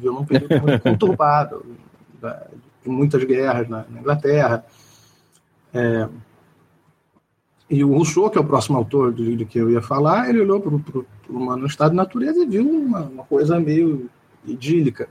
Viu 0.00 0.16
um 0.16 0.24
período 0.24 0.60
muito 0.62 0.80
conturbado, 0.82 1.66
de 2.20 2.67
muitas 2.88 3.22
guerras 3.24 3.68
na, 3.68 3.84
na 3.88 4.00
Inglaterra. 4.00 4.64
É, 5.72 6.08
e 7.70 7.84
o 7.84 7.92
Rousseau, 7.92 8.30
que 8.30 8.38
é 8.38 8.40
o 8.40 8.46
próximo 8.46 8.78
autor 8.78 9.12
de, 9.12 9.36
de 9.36 9.44
que 9.44 9.58
eu 9.58 9.70
ia 9.70 9.82
falar, 9.82 10.28
ele 10.28 10.40
olhou 10.40 10.60
para 10.60 10.74
o 10.74 11.06
humano 11.28 11.62
no 11.62 11.66
estado 11.66 11.90
de 11.90 11.96
natureza 11.96 12.42
e 12.42 12.46
viu 12.46 12.68
uma, 12.68 13.00
uma 13.00 13.24
coisa 13.24 13.60
meio 13.60 14.08
idílica. 14.44 15.08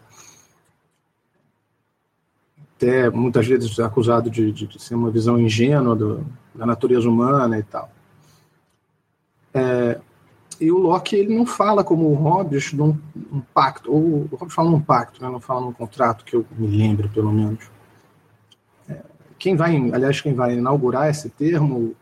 Até 2.75 3.09
muitas 3.09 3.45
vezes 3.47 3.79
acusado 3.79 4.29
de, 4.29 4.51
de, 4.51 4.67
de 4.67 4.81
ser 4.81 4.95
uma 4.95 5.11
visão 5.11 5.39
ingênua 5.39 5.95
do, 5.95 6.25
da 6.53 6.65
natureza 6.65 7.07
humana 7.07 7.59
e 7.59 7.63
tal. 7.63 7.91
É, 9.53 9.99
e 10.59 10.71
o 10.71 10.77
Locke 10.77 11.15
ele 11.15 11.35
não 11.35 11.45
fala 11.45 11.83
como 11.83 12.07
o 12.07 12.13
Hobbes 12.13 12.73
num 12.73 12.97
um 13.31 13.41
pacto, 13.53 13.91
ou 13.91 14.27
o 14.31 14.35
Hobbes 14.35 14.53
fala 14.53 14.69
num 14.69 14.81
pacto, 14.81 15.23
né, 15.23 15.29
não 15.29 15.39
fala 15.39 15.61
num 15.61 15.73
contrato, 15.73 16.25
que 16.25 16.35
eu 16.35 16.45
me 16.57 16.67
lembro, 16.67 17.09
pelo 17.09 17.31
menos. 17.31 17.69
É, 18.89 19.01
quem 19.37 19.55
vai, 19.55 19.75
aliás, 19.91 20.21
quem 20.21 20.33
vai 20.33 20.53
inaugurar 20.55 21.09
esse 21.09 21.29
termo 21.29 21.95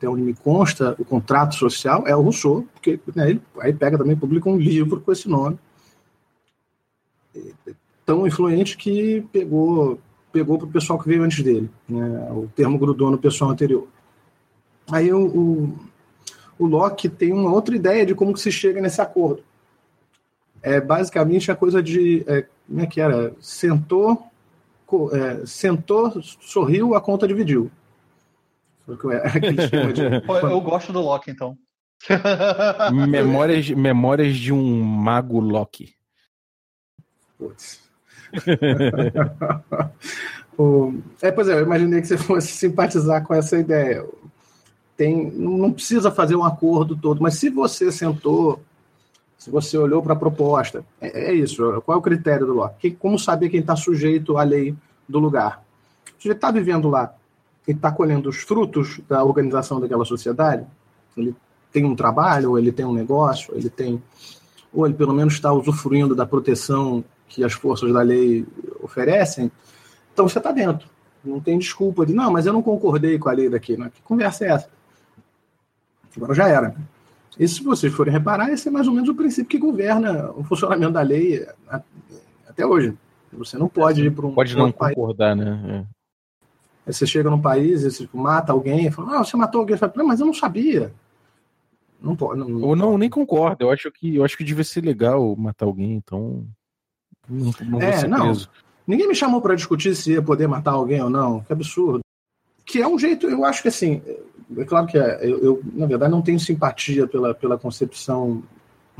até 0.00 0.08
onde 0.08 0.22
me 0.22 0.32
consta, 0.32 0.96
o 0.98 1.04
contrato 1.04 1.54
social 1.54 2.04
é 2.06 2.16
o 2.16 2.22
Rousseau, 2.22 2.66
porque 2.72 2.98
né, 3.14 3.30
ele 3.30 3.42
aí 3.58 3.72
pega 3.72 3.98
também, 3.98 4.16
publica 4.16 4.48
um 4.48 4.56
livro 4.56 5.00
com 5.00 5.12
esse 5.12 5.28
nome. 5.28 5.58
Tão 8.06 8.26
influente 8.26 8.76
que 8.76 9.20
pegou 9.30 10.00
pegou 10.32 10.56
para 10.56 10.66
o 10.66 10.70
pessoal 10.70 10.98
que 10.98 11.08
veio 11.08 11.22
antes 11.22 11.42
dele. 11.42 11.68
Né, 11.88 12.30
o 12.32 12.48
termo 12.54 12.78
grudou 12.78 13.10
no 13.10 13.18
pessoal 13.18 13.50
anterior. 13.50 13.86
Aí 14.90 15.12
o, 15.12 15.26
o, 15.26 15.78
o 16.60 16.66
Locke 16.66 17.08
tem 17.08 17.32
uma 17.32 17.50
outra 17.50 17.74
ideia 17.74 18.04
de 18.04 18.14
como 18.14 18.34
que 18.34 18.40
se 18.40 18.52
chega 18.52 18.82
nesse 18.82 19.00
acordo. 19.00 19.42
É 20.62 20.78
basicamente 20.78 21.50
a 21.50 21.56
coisa 21.56 21.82
de. 21.82 22.22
É, 22.26 22.44
como 22.68 22.80
é 22.82 22.86
que 22.86 23.00
era? 23.00 23.32
Sentou, 23.40 24.26
é, 25.10 25.46
sentou, 25.46 26.22
sorriu, 26.22 26.94
a 26.94 27.00
conta 27.00 27.26
dividiu. 27.26 27.70
Eu 30.50 30.60
gosto 30.60 30.92
do 30.92 31.00
Loki, 31.00 31.30
então. 31.30 31.56
memórias, 33.08 33.70
memórias 33.70 34.36
de 34.36 34.52
um 34.52 34.82
mago 34.82 35.40
Loki. 35.40 35.94
Putz. 37.38 37.80
é, 41.22 41.32
pois 41.32 41.48
é, 41.48 41.54
eu 41.54 41.62
imaginei 41.62 42.00
que 42.00 42.06
você 42.06 42.18
fosse 42.18 42.48
simpatizar 42.48 43.24
com 43.24 43.32
essa 43.34 43.58
ideia. 43.58 44.04
Tem, 45.00 45.30
não 45.30 45.72
precisa 45.72 46.10
fazer 46.10 46.36
um 46.36 46.44
acordo 46.44 46.94
todo, 46.94 47.22
mas 47.22 47.34
se 47.34 47.48
você 47.48 47.90
sentou, 47.90 48.60
se 49.38 49.50
você 49.50 49.78
olhou 49.78 50.02
para 50.02 50.12
a 50.12 50.16
proposta, 50.16 50.84
é, 51.00 51.30
é, 51.30 51.32
isso. 51.32 51.80
Qual 51.86 51.96
é 51.96 51.98
o 51.98 52.02
critério 52.02 52.46
do 52.46 52.52
Locke? 52.52 52.90
Como 52.90 53.18
saber 53.18 53.48
quem 53.48 53.60
está 53.60 53.74
sujeito 53.74 54.36
à 54.36 54.42
lei 54.42 54.74
do 55.08 55.18
lugar? 55.18 55.64
Se 56.18 56.28
ele 56.28 56.34
está 56.34 56.50
vivendo 56.50 56.90
lá 56.90 57.14
ele 57.66 57.78
está 57.78 57.90
colhendo 57.90 58.28
os 58.28 58.38
frutos 58.38 59.00
da 59.08 59.22
organização 59.22 59.80
daquela 59.80 60.04
sociedade. 60.04 60.66
Ele 61.16 61.34
tem 61.72 61.84
um 61.84 61.94
trabalho, 61.94 62.58
ele 62.58 62.72
tem 62.72 62.84
um 62.84 62.92
negócio, 62.92 63.54
ele 63.56 63.70
tem 63.70 64.02
ou 64.72 64.86
ele 64.86 64.94
pelo 64.94 65.12
menos 65.12 65.34
está 65.34 65.52
usufruindo 65.52 66.14
da 66.14 66.26
proteção 66.26 67.04
que 67.28 67.44
as 67.44 67.52
forças 67.52 67.92
da 67.92 68.02
lei 68.02 68.46
oferecem, 68.82 69.50
então 70.12 70.28
você 70.28 70.38
está 70.38 70.52
dentro. 70.52 70.88
Não 71.24 71.40
tem 71.40 71.58
desculpa 71.58 72.06
de, 72.06 72.12
não, 72.12 72.30
mas 72.32 72.46
eu 72.46 72.52
não 72.52 72.62
concordei 72.62 73.18
com 73.18 73.28
a 73.28 73.32
lei 73.32 73.48
daqui. 73.48 73.76
Né? 73.76 73.90
Que 73.94 74.00
conversa 74.02 74.44
é 74.44 74.48
essa? 74.48 74.68
Agora 76.16 76.34
já 76.34 76.48
era. 76.48 76.74
E 77.38 77.46
se 77.46 77.62
vocês 77.62 77.92
forem 77.92 78.12
reparar, 78.12 78.50
esse 78.50 78.68
é 78.68 78.70
mais 78.70 78.86
ou 78.88 78.94
menos 78.94 79.08
o 79.08 79.14
princípio 79.14 79.48
que 79.48 79.58
governa 79.58 80.30
o 80.32 80.44
funcionamento 80.44 80.92
da 80.92 81.00
lei 81.00 81.46
até 82.46 82.66
hoje. 82.66 82.94
Você 83.32 83.56
não 83.56 83.68
pode 83.68 84.04
ir 84.04 84.10
para 84.10 84.26
um. 84.26 84.34
Pode 84.34 84.56
não 84.56 84.72
concordar, 84.72 85.36
país. 85.36 85.46
né? 85.46 85.86
É. 86.86 86.92
Você 86.92 87.06
chega 87.06 87.30
num 87.30 87.40
país 87.40 87.82
e 87.82 87.90
você 87.90 88.08
mata 88.12 88.52
alguém 88.52 88.86
e 88.86 88.90
fala, 88.90 89.18
ah, 89.18 89.24
você 89.24 89.36
matou 89.36 89.60
alguém. 89.60 89.76
Você 89.76 89.88
fala, 89.88 90.04
mas 90.04 90.20
eu 90.20 90.26
não 90.26 90.34
sabia. 90.34 90.92
Não 92.00 92.16
pode. 92.16 92.40
Não, 92.40 92.48
não 92.48 92.68
Ou 92.68 92.74
não, 92.74 92.86
pode. 92.88 92.98
nem 92.98 93.10
concordo. 93.10 93.64
Eu 93.64 93.70
acho 93.70 93.90
que 93.92 94.16
eu 94.16 94.24
acho 94.24 94.36
que 94.36 94.44
devia 94.44 94.64
ser 94.64 94.84
legal 94.84 95.36
matar 95.36 95.66
alguém, 95.66 95.92
então. 95.92 96.44
Não, 97.28 97.52
não 97.66 97.80
é, 97.80 98.06
não. 98.08 98.32
Ninguém 98.86 99.06
me 99.06 99.14
chamou 99.14 99.40
para 99.40 99.54
discutir 99.54 99.94
se 99.94 100.12
ia 100.12 100.22
poder 100.22 100.48
matar 100.48 100.72
alguém 100.72 101.00
ou 101.00 101.10
não. 101.10 101.40
Que 101.40 101.52
absurdo. 101.52 102.00
Que 102.64 102.82
é 102.82 102.88
um 102.88 102.98
jeito, 102.98 103.28
eu 103.28 103.44
acho 103.44 103.62
que 103.62 103.68
assim, 103.68 104.02
é 104.56 104.64
claro 104.64 104.86
que 104.86 104.98
é, 104.98 105.20
eu, 105.22 105.38
eu, 105.42 105.62
na 105.72 105.86
verdade 105.86 106.10
não 106.10 106.22
tenho 106.22 106.40
simpatia 106.40 107.06
pela, 107.06 107.34
pela 107.34 107.58
concepção 107.58 108.42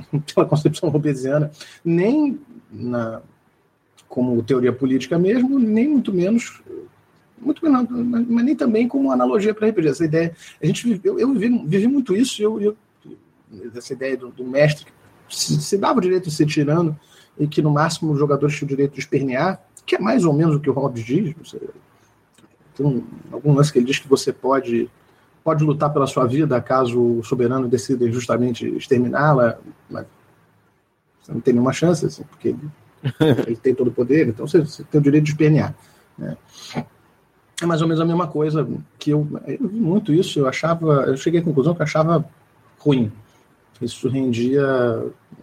pela 0.34 0.46
concepção 0.46 0.88
robesiana, 0.88 1.50
nem 1.84 2.40
na, 2.70 3.20
como 4.08 4.42
teoria 4.42 4.72
política 4.72 5.18
mesmo, 5.18 5.58
nem 5.58 5.88
muito 5.88 6.12
menos 6.12 6.62
muito 7.40 7.64
menos, 7.64 7.88
mas 8.28 8.44
nem 8.44 8.54
também 8.54 8.86
como 8.86 9.10
analogia 9.10 9.54
para 9.54 9.68
RPG. 9.68 9.88
Essa 9.88 10.04
ideia, 10.04 10.36
a 10.62 10.66
gente 10.66 11.00
eu, 11.02 11.18
eu 11.18 11.32
vivi, 11.32 11.66
vivi, 11.66 11.86
muito 11.86 12.14
isso, 12.14 12.42
eu, 12.42 12.60
eu 12.60 12.76
essa 13.74 13.92
ideia 13.92 14.16
do, 14.16 14.28
do 14.28 14.44
mestre 14.44 14.84
que 14.84 15.36
se, 15.36 15.60
se, 15.60 15.78
dava 15.78 15.98
o 15.98 16.02
direito 16.02 16.28
de 16.28 16.34
ser 16.34 16.46
tirano 16.46 16.98
e 17.38 17.48
que 17.48 17.62
no 17.62 17.70
máximo 17.70 18.12
os 18.12 18.18
jogadores 18.18 18.54
tinham 18.54 18.66
o 18.66 18.68
direito 18.68 18.92
de 18.92 19.00
espernear, 19.00 19.60
que 19.86 19.96
é 19.96 19.98
mais 19.98 20.24
ou 20.24 20.32
menos 20.32 20.56
o 20.56 20.60
que 20.60 20.70
o 20.70 20.72
Hobbes 20.72 21.04
diz. 21.04 21.34
Você, 21.38 21.60
tem 22.76 23.04
algum 23.32 23.54
lance 23.54 23.72
que 23.72 23.78
ele 23.78 23.86
diz 23.86 23.98
que 23.98 24.08
você 24.08 24.32
pode 24.32 24.88
pode 25.42 25.64
lutar 25.64 25.92
pela 25.92 26.07
sua 26.07 26.26
vida 26.26 26.61
caso 26.61 27.00
o 27.00 27.24
soberano 27.24 27.68
decida 27.68 28.11
justamente 28.11 28.66
exterminá-la, 28.76 29.59
mas 29.88 30.07
você 31.22 31.33
não 31.33 31.40
tem 31.40 31.55
nenhuma 31.55 31.72
chance, 31.72 32.05
assim, 32.05 32.22
porque 32.24 32.48
ele, 32.48 32.70
ele 33.46 33.57
tem 33.57 33.74
todo 33.74 33.88
o 33.88 33.92
poder, 33.92 34.29
então 34.29 34.46
você, 34.46 34.61
você, 34.61 34.85
tem 34.85 35.00
o 35.00 35.05
direito 35.05 35.24
de 35.24 35.31
espernear. 35.31 35.74
Né? 36.16 36.37
É 37.62 37.66
mais 37.66 37.83
ou 37.83 37.88
menos 37.88 38.00
a 38.00 38.07
mesma 38.07 38.26
coisa 38.26 38.66
que 38.98 39.11
eu, 39.11 39.26
eu 39.46 39.68
vi 39.68 39.81
muito 39.81 40.12
isso, 40.12 40.40
eu 40.40 40.46
achava, 40.46 41.05
eu 41.07 41.16
cheguei 41.16 41.40
à 41.40 41.44
conclusão 41.44 41.74
que 41.74 41.83
eu 41.83 41.85
achava 41.85 42.24
ruim. 42.79 43.12
Isso 43.81 44.09
rendia 44.09 44.62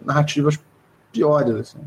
narrativas 0.04 0.58
piores, 1.12 1.54
assim 1.54 1.80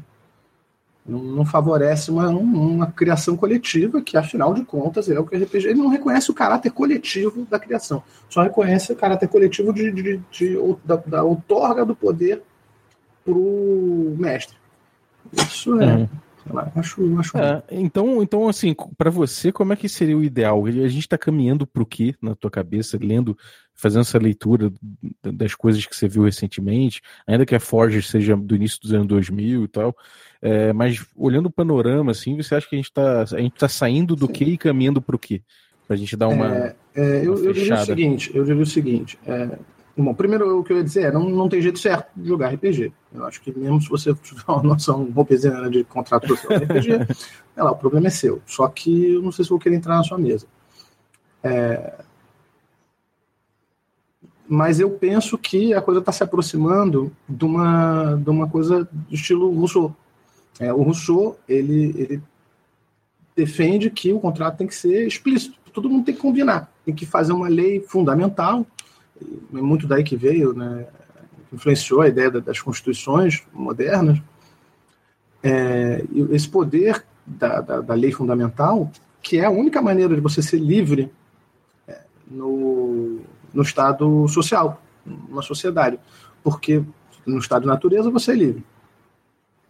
não, 1.05 1.19
não 1.19 1.45
favorece 1.45 2.11
uma, 2.11 2.29
uma 2.29 2.87
criação 2.87 3.35
coletiva, 3.35 4.01
que 4.01 4.15
afinal 4.15 4.53
de 4.53 4.63
contas 4.63 5.09
é 5.09 5.19
o 5.19 5.25
que 5.25 5.35
o 5.35 5.43
RPG. 5.43 5.69
Ele 5.69 5.79
não 5.79 5.89
reconhece 5.89 6.29
o 6.29 6.33
caráter 6.33 6.71
coletivo 6.71 7.45
da 7.49 7.59
criação, 7.59 8.03
só 8.29 8.41
reconhece 8.41 8.91
o 8.91 8.95
caráter 8.95 9.27
coletivo 9.27 9.73
de, 9.73 9.91
de, 9.91 10.03
de, 10.03 10.21
de 10.31 10.75
da, 10.85 10.95
da 10.97 11.23
outorga 11.23 11.85
do 11.85 11.95
poder 11.95 12.41
para 13.23 13.33
o 13.33 14.15
mestre. 14.17 14.57
Isso 15.33 15.79
é. 15.81 15.95
Uhum. 15.95 16.09
Lá, 16.49 16.71
acho, 16.75 17.19
acho 17.19 17.37
é, 17.37 17.63
então, 17.71 18.21
então, 18.23 18.47
assim, 18.47 18.75
para 18.97 19.09
você, 19.09 19.51
como 19.51 19.73
é 19.73 19.75
que 19.75 19.87
seria 19.87 20.17
o 20.17 20.23
ideal? 20.23 20.65
A 20.65 20.71
gente 20.71 20.99
está 20.99 21.17
caminhando 21.17 21.67
para 21.67 21.83
o 21.83 21.85
quê 21.85 22.15
na 22.21 22.35
tua 22.35 22.49
cabeça, 22.49 22.97
lendo, 22.99 23.37
fazendo 23.75 24.01
essa 24.01 24.17
leitura 24.17 24.71
das 25.23 25.53
coisas 25.53 25.85
que 25.85 25.95
você 25.95 26.07
viu 26.07 26.23
recentemente, 26.23 27.01
ainda 27.27 27.45
que 27.45 27.53
a 27.53 27.59
Forge 27.59 28.01
seja 28.01 28.35
do 28.35 28.55
início 28.55 28.79
dos 28.81 28.93
anos 28.93 29.07
2000 29.07 29.63
e 29.63 29.67
tal, 29.67 29.95
é, 30.41 30.73
mas 30.73 31.05
olhando 31.15 31.45
o 31.45 31.51
panorama, 31.51 32.11
assim, 32.11 32.35
você 32.35 32.55
acha 32.55 32.67
que 32.67 32.75
a 32.75 32.79
gente 32.79 32.89
está 32.89 33.25
tá 33.57 33.67
saindo 33.67 34.15
do 34.15 34.25
Sim. 34.25 34.33
quê 34.33 34.45
e 34.45 34.57
caminhando 34.57 35.01
para 35.01 35.15
o 35.15 35.19
quê? 35.19 35.41
Para 35.85 35.95
a 35.95 35.97
gente 35.97 36.17
dar 36.17 36.27
uma. 36.27 36.55
É, 36.55 36.75
é, 36.95 37.17
eu, 37.25 37.43
eu, 37.43 37.53
diria 37.53 37.75
o 37.75 37.85
seguinte: 37.85 38.31
eu 38.33 38.43
diria 38.43 38.63
o 38.63 38.65
seguinte. 38.65 39.19
Bom, 39.97 40.13
primeiro 40.13 40.59
o 40.59 40.63
que 40.63 40.71
eu 40.71 40.77
ia 40.77 40.83
dizer 40.83 41.05
é: 41.05 41.11
não, 41.11 41.29
não 41.29 41.49
tem 41.49 41.61
jeito 41.61 41.79
certo 41.79 42.09
de 42.15 42.27
jogar 42.27 42.53
RPG. 42.53 42.93
Eu 43.13 43.25
acho 43.25 43.41
que 43.41 43.57
mesmo 43.57 43.81
se 43.81 43.89
você 43.89 44.13
tiver 44.15 44.43
uma 44.47 44.63
noção 44.63 45.05
de 45.69 45.83
contrato 45.83 46.27
social 46.27 46.59
de 46.59 46.65
RPG, 46.65 46.89
é 47.55 47.63
lá, 47.63 47.71
o 47.71 47.77
problema 47.77 48.07
é 48.07 48.09
seu. 48.09 48.41
Só 48.45 48.67
que 48.67 49.13
eu 49.13 49.21
não 49.21 49.31
sei 49.31 49.43
se 49.43 49.49
vou 49.49 49.59
querer 49.59 49.75
entrar 49.75 49.97
na 49.97 50.03
sua 50.03 50.17
mesa. 50.17 50.45
É, 51.43 52.03
mas 54.53 54.81
eu 54.81 54.89
penso 54.89 55.37
que 55.37 55.73
a 55.73 55.81
coisa 55.81 56.01
está 56.01 56.11
se 56.11 56.21
aproximando 56.23 57.09
de 57.27 57.45
uma, 57.45 58.15
de 58.15 58.29
uma 58.29 58.49
coisa 58.49 58.83
do 58.91 59.15
estilo 59.15 59.49
Rousseau. 59.53 59.95
É, 60.59 60.73
o 60.73 60.81
Rousseau, 60.81 61.39
ele, 61.47 61.95
ele 61.97 62.21
defende 63.33 63.89
que 63.89 64.11
o 64.11 64.19
contrato 64.19 64.57
tem 64.57 64.67
que 64.67 64.75
ser 64.75 65.07
explícito, 65.07 65.57
todo 65.71 65.89
mundo 65.89 66.03
tem 66.03 66.13
que 66.13 66.19
combinar, 66.19 66.69
tem 66.83 66.93
que 66.93 67.05
fazer 67.05 67.31
uma 67.31 67.47
lei 67.47 67.79
fundamental, 67.79 68.65
é 69.53 69.61
muito 69.61 69.87
daí 69.87 70.03
que 70.03 70.15
veio, 70.15 70.53
né, 70.53 70.87
influenciou 71.51 72.01
a 72.01 72.07
ideia 72.07 72.31
das 72.31 72.59
constituições 72.59 73.43
modernas, 73.53 74.21
é, 75.43 76.03
esse 76.29 76.47
poder 76.47 77.03
da, 77.25 77.61
da, 77.61 77.81
da, 77.81 77.93
lei 77.93 78.11
fundamental, 78.11 78.91
que 79.21 79.37
é 79.37 79.45
a 79.45 79.49
única 79.49 79.81
maneira 79.81 80.15
de 80.15 80.21
você 80.21 80.41
ser 80.41 80.59
livre 80.59 81.11
é, 81.87 82.01
no, 82.29 83.19
no 83.53 83.61
estado 83.61 84.27
social, 84.27 84.81
numa 85.05 85.41
sociedade, 85.41 85.99
porque 86.43 86.83
no 87.25 87.39
estado 87.39 87.63
de 87.63 87.67
natureza 87.67 88.09
você 88.09 88.31
é 88.31 88.35
livre, 88.35 88.63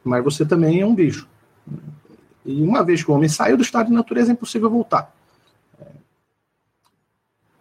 mas 0.03 0.23
você 0.23 0.45
também 0.45 0.81
é 0.81 0.85
um 0.85 0.95
bicho. 0.95 1.27
E 2.45 2.61
uma 2.61 2.83
vez 2.83 3.03
que 3.03 3.11
o 3.11 3.13
homem 3.13 3.29
saiu 3.29 3.55
do 3.55 3.63
estado 3.63 3.87
de 3.87 3.93
natureza, 3.93 4.31
é 4.31 4.33
impossível 4.33 4.69
voltar. 4.69 5.13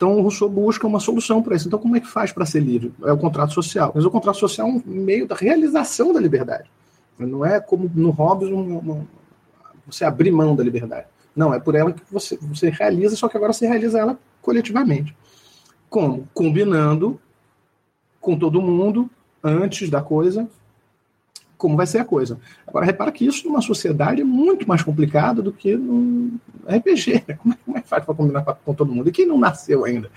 Então 0.01 0.17
o 0.17 0.23
Rousseau 0.23 0.49
busca 0.49 0.87
uma 0.87 0.99
solução 0.99 1.43
para 1.43 1.55
isso. 1.55 1.69
Então, 1.69 1.79
como 1.79 1.95
é 1.95 2.01
que 2.01 2.07
faz 2.07 2.33
para 2.33 2.47
ser 2.47 2.61
livre? 2.61 2.91
É 3.05 3.13
o 3.13 3.19
contrato 3.19 3.53
social. 3.53 3.93
Mas 3.95 4.03
o 4.03 4.11
contrato 4.11 4.39
social 4.39 4.67
é 4.67 4.71
um 4.71 4.83
meio 4.87 5.29
da 5.29 5.35
realização 5.35 6.11
da 6.11 6.19
liberdade. 6.19 6.71
Não 7.19 7.45
é 7.45 7.61
como 7.61 7.91
no 7.95 8.09
Hobbes 8.09 8.49
uma, 8.49 8.79
uma, 8.79 9.07
você 9.87 10.07
abrir 10.07 10.31
mão 10.31 10.57
da 10.57 10.65
liberdade. 10.65 11.07
Não, 11.37 11.53
é 11.53 11.61
por 11.61 11.75
ela 11.75 11.93
que 11.93 12.01
você, 12.11 12.39
você 12.41 12.71
realiza, 12.71 13.15
só 13.15 13.29
que 13.29 13.37
agora 13.37 13.53
você 13.53 13.67
realiza 13.67 13.99
ela 13.99 14.19
coletivamente. 14.41 15.15
Como? 15.91 16.27
Combinando 16.33 17.21
com 18.23 18.39
todo 18.39 18.63
mundo 18.63 19.11
antes 19.45 19.91
da 19.91 20.01
coisa 20.01 20.49
como 21.61 21.77
vai 21.77 21.87
ser 21.87 21.99
a 21.99 22.05
coisa. 22.05 22.41
Agora, 22.67 22.87
repara 22.87 23.13
que 23.13 23.27
isso 23.27 23.47
numa 23.47 23.61
sociedade 23.61 24.23
é 24.23 24.25
muito 24.25 24.67
mais 24.67 24.83
complicado 24.83 25.43
do 25.43 25.53
que 25.53 25.77
no 25.77 26.41
RPG. 26.67 27.25
Como 27.39 27.55
é, 27.55 27.59
como 27.65 27.79
é 27.79 27.81
que 27.83 27.89
faz 27.89 28.05
para 28.05 28.15
combinar 28.15 28.43
com 28.43 28.75
todo 28.75 28.93
mundo? 28.93 29.09
E 29.09 29.13
quem 29.13 29.27
não 29.27 29.39
nasceu 29.39 29.85
ainda? 29.85 30.11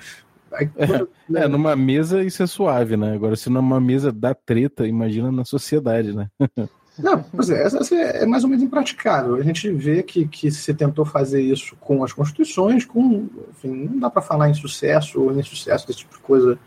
Aí, 0.52 0.68
quando, 0.68 0.94
é, 0.94 1.08
né? 1.30 1.46
é, 1.46 1.48
numa 1.48 1.76
mesa 1.76 2.24
isso 2.24 2.42
é 2.44 2.48
suave, 2.48 2.96
né? 2.96 3.14
Agora, 3.14 3.36
se 3.36 3.50
numa 3.50 3.82
mesa 3.82 4.12
dá 4.12 4.34
treta, 4.34 4.88
imagina 4.88 5.32
na 5.32 5.44
sociedade, 5.44 6.16
né? 6.16 6.30
Não, 6.98 7.24
pois 7.24 7.50
é, 7.50 7.64
essa 7.64 7.96
é 7.96 8.24
mais 8.24 8.44
ou 8.44 8.50
menos 8.52 8.64
impraticável. 8.64 9.36
A 9.36 9.42
gente 9.42 9.72
vê 9.72 10.04
que, 10.04 10.28
que 10.28 10.52
se 10.52 10.76
tentou 10.76 11.04
fazer 11.04 11.42
isso 11.42 11.76
com 11.78 12.04
as 12.04 12.14
constituições, 12.14 12.86
com, 12.86 13.28
enfim, 13.50 13.90
não 13.90 13.98
dá 13.98 14.12
para 14.12 14.22
falar 14.22 14.48
em 14.48 14.54
sucesso 14.54 15.20
ou 15.20 15.32
insucesso 15.32 15.88
desse 15.88 16.00
tipo 16.00 16.14
de 16.14 16.20
coisa. 16.20 16.60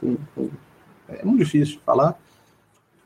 Com, 0.00 0.16
com, 0.34 0.50
é 1.08 1.24
muito 1.24 1.44
difícil 1.44 1.78
falar. 1.86 2.18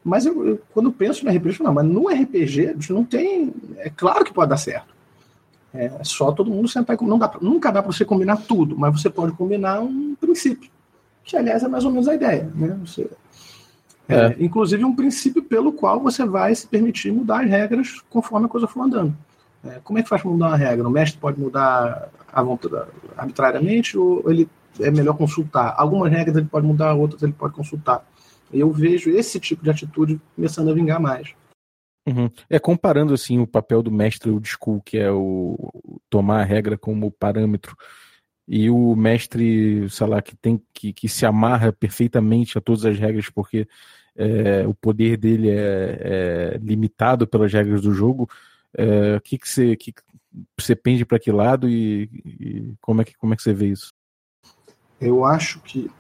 Mas 0.05 0.27
eu, 0.27 0.47
eu, 0.47 0.61
quando 0.73 0.93
penso 0.93 1.25
no 1.25 1.31
RPG, 1.31 1.49
eu 1.49 1.55
falo, 1.55 1.69
não, 1.69 1.75
mas 1.75 1.87
no 1.87 2.09
RPG 2.09 2.69
a 2.69 2.73
gente 2.73 2.93
não 2.93 3.05
tem. 3.05 3.55
É 3.79 3.89
claro 3.89 4.25
que 4.25 4.35
pode 4.35 4.51
dar 4.51 4.59
certo. 4.59 4.95
É 5.73 5.91
só 6.05 6.31
todo 6.31 6.51
mundo 6.51 6.69
sentar 6.69 6.97
e 7.01 7.05
não 7.05 7.19
dá, 7.19 7.33
Nunca 7.41 7.73
dá 7.73 7.83
para 7.83 7.91
você 7.91 8.05
combinar 8.05 8.37
tudo, 8.37 8.79
mas 8.79 9.01
você 9.01 9.11
pode 9.11 9.33
combinar 9.33 9.81
um 9.81 10.15
princípio. 10.15 10.71
Que, 11.25 11.37
aliás, 11.37 11.65
é 11.65 11.69
mais 11.69 11.85
ou 11.85 11.91
menos 11.91 12.07
a 12.07 12.15
ideia. 12.15 12.49
Né? 12.55 12.79
Você, 12.85 13.11
é, 14.09 14.17
é. 14.17 14.37
inclusive 14.39 14.85
um 14.85 14.95
princípio 14.95 15.43
pelo 15.43 15.73
qual 15.73 15.99
você 15.99 16.25
vai 16.25 16.55
se 16.55 16.67
permitir 16.67 17.11
mudar 17.11 17.43
as 17.43 17.51
regras 17.51 18.01
conforme 18.11 18.47
a 18.47 18.49
coisa 18.49 18.69
for 18.69 18.83
andando. 18.83 19.17
É, 19.65 19.81
como 19.83 19.99
é 19.99 20.03
que 20.03 20.09
faz 20.09 20.21
para 20.23 20.31
mudar 20.31 20.49
uma 20.49 20.57
regra? 20.57 20.87
O 20.87 20.91
mestre 20.91 21.19
pode 21.19 21.41
mudar 21.41 22.09
a 22.31 22.43
vontade, 22.43 22.87
arbitrariamente 23.17 23.97
ou 23.97 24.23
ele 24.31 24.49
é 24.79 24.91
melhor 24.91 25.17
consultar? 25.17 25.75
Algumas 25.77 26.13
regras 26.13 26.37
ele 26.37 26.47
pode 26.47 26.67
mudar, 26.67 26.95
outras 26.95 27.23
ele 27.23 27.33
pode 27.33 27.55
consultar. 27.55 28.05
Eu 28.53 28.71
vejo 28.71 29.11
esse 29.11 29.41
tipo 29.41 29.63
de 29.63 29.71
atitude 29.71 30.21
começando 30.35 30.71
a 30.71 30.75
vingar 30.75 31.01
mais. 31.01 31.35
Uhum. 32.07 32.31
É 32.51 32.59
comparando 32.59 33.15
assim 33.15 33.39
o 33.39 33.47
papel 33.47 33.83
do 33.83 33.91
mestre 33.91 34.31
old 34.31 34.47
school, 34.47 34.81
que 34.83 34.99
é 34.99 35.11
o 35.11 35.57
tomar 36.11 36.41
a 36.41 36.45
regra 36.45 36.77
como 36.77 37.11
parâmetro, 37.11 37.77
e 38.47 38.69
o 38.69 38.95
mestre, 38.95 39.89
sei 39.89 40.07
lá, 40.07 40.21
que 40.21 40.37
tem 40.37 40.63
que, 40.73 40.93
que 40.93 41.09
se 41.09 41.25
amarra 41.25 41.73
perfeitamente 41.73 42.59
a 42.59 42.61
todas 42.61 42.85
as 42.85 42.99
regras 42.99 43.31
porque 43.31 43.67
é, 44.15 44.67
o 44.67 44.75
poder 44.75 45.17
dele 45.17 45.51
é, 45.51 45.99
é, 46.01 46.59
limitado 46.59 47.27
pelas 47.27 47.53
regras 47.53 47.81
do 47.81 47.93
jogo. 47.93 48.29
É, 48.77 49.17
o 49.17 49.21
que, 49.21 49.39
que 49.39 49.49
você 49.49 49.77
que 49.77 49.95
você 50.59 50.75
pende 50.75 51.05
para 51.07 51.19
que 51.19 51.31
lado 51.31 51.69
e, 51.69 52.11
e, 52.25 52.75
como 52.81 53.01
é 53.01 53.05
que 53.05 53.17
como 53.17 53.33
é 53.33 53.37
que 53.37 53.43
você 53.43 53.53
vê 53.53 53.69
isso? 53.69 53.93
Eu 55.01 55.25
acho 55.25 55.61
que 55.61 55.91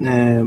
é, 0.00 0.40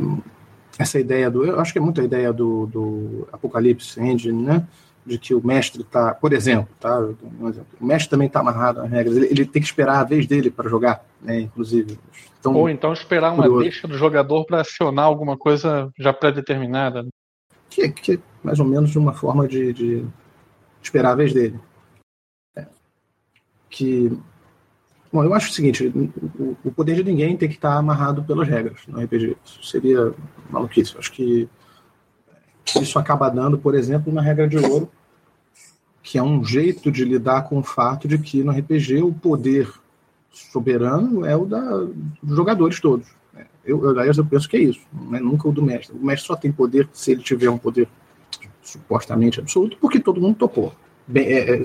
essa 0.77 0.99
ideia 0.99 1.29
do. 1.29 1.45
Eu 1.45 1.59
acho 1.59 1.71
que 1.71 1.79
é 1.79 1.81
muito 1.81 2.01
a 2.01 2.03
ideia 2.03 2.31
do, 2.31 2.65
do 2.65 3.27
Apocalipse 3.31 3.99
Engine, 3.99 4.43
né? 4.43 4.67
De 5.05 5.17
que 5.17 5.33
o 5.33 5.45
mestre 5.45 5.81
está, 5.81 6.13
por 6.13 6.31
exemplo, 6.31 6.69
tá? 6.79 6.99
Um 7.39 7.49
exemplo, 7.49 7.67
o 7.79 7.85
mestre 7.85 8.09
também 8.09 8.27
está 8.27 8.39
amarrado 8.39 8.81
às 8.81 8.89
regras, 8.89 9.17
ele, 9.17 9.25
ele, 9.27 9.45
tem 9.45 9.61
que 9.61 9.67
esperar 9.67 9.99
a 9.99 10.03
vez 10.03 10.27
dele 10.27 10.51
para 10.51 10.69
jogar, 10.69 11.03
né? 11.21 11.39
Inclusive. 11.41 11.97
Então, 12.39 12.55
Ou 12.55 12.69
então 12.69 12.93
esperar 12.93 13.33
uma 13.33 13.43
curioso. 13.43 13.63
deixa 13.63 13.87
do 13.87 13.97
jogador 13.97 14.45
para 14.45 14.61
acionar 14.61 15.05
alguma 15.05 15.37
coisa 15.37 15.91
já 15.97 16.13
pré-determinada. 16.13 17.05
Que, 17.69 17.89
que 17.89 18.13
é 18.13 18.19
mais 18.43 18.59
ou 18.59 18.65
menos 18.65 18.95
uma 18.95 19.13
forma 19.13 19.47
de, 19.47 19.73
de 19.73 20.05
esperar 20.81 21.11
a 21.11 21.15
vez 21.15 21.33
dele. 21.33 21.59
É. 22.55 22.65
Que 23.69 24.11
Bom, 25.11 25.23
eu 25.23 25.33
acho 25.33 25.49
o 25.49 25.53
seguinte: 25.53 25.91
o, 26.63 26.71
poder 26.71 26.95
de 26.95 27.03
ninguém 27.03 27.35
tem 27.35 27.49
que 27.49 27.55
estar 27.55 27.75
amarrado 27.75 28.23
pelas 28.23 28.47
regras 28.47 28.81
no 28.87 28.99
RPG. 29.01 29.35
Isso 29.43 29.63
seria 29.63 30.13
maluquice. 30.49 30.93
Eu 30.93 30.99
acho 30.99 31.11
que 31.11 31.49
isso 32.79 32.97
acaba 32.97 33.29
dando, 33.29 33.57
por 33.57 33.75
exemplo, 33.75 34.11
uma 34.11 34.21
regra 34.21 34.47
de 34.47 34.57
ouro, 34.57 34.89
que 36.01 36.17
é 36.17 36.23
um 36.23 36.43
jeito 36.43 36.91
de 36.91 37.03
lidar 37.03 37.43
com 37.43 37.59
o 37.59 37.63
fato 37.63 38.07
de 38.07 38.17
que 38.17 38.43
no 38.43 38.51
RPG 38.51 39.01
o 39.03 39.13
poder 39.13 39.69
soberano 40.31 41.25
é 41.25 41.35
o 41.35 41.45
da, 41.45 41.61
dos 42.23 42.35
jogadores 42.35 42.79
todos. 42.79 43.07
Eu, 43.65 43.83
eu, 43.83 43.95
eu 43.95 44.25
penso 44.25 44.49
que 44.49 44.57
é 44.57 44.61
isso, 44.61 44.81
não 44.91 45.15
é 45.15 45.19
nunca 45.19 45.47
o 45.47 45.51
do 45.51 45.61
mestre. 45.61 45.95
O 45.95 46.05
mestre 46.05 46.27
só 46.27 46.35
tem 46.35 46.51
poder 46.51 46.89
se 46.93 47.11
ele 47.11 47.21
tiver 47.21 47.49
um 47.49 47.57
poder 47.57 47.87
supostamente 48.61 49.39
absoluto, 49.39 49.77
porque 49.79 49.99
todo 49.99 50.21
mundo 50.21 50.35
topou, 50.35 50.73
bem, 51.05 51.27
é, 51.27 51.57
é, 51.57 51.63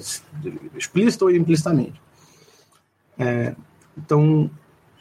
explícito 0.77 1.27
ou 1.27 1.31
implicitamente. 1.31 2.01
É, 3.19 3.55
então, 3.97 4.51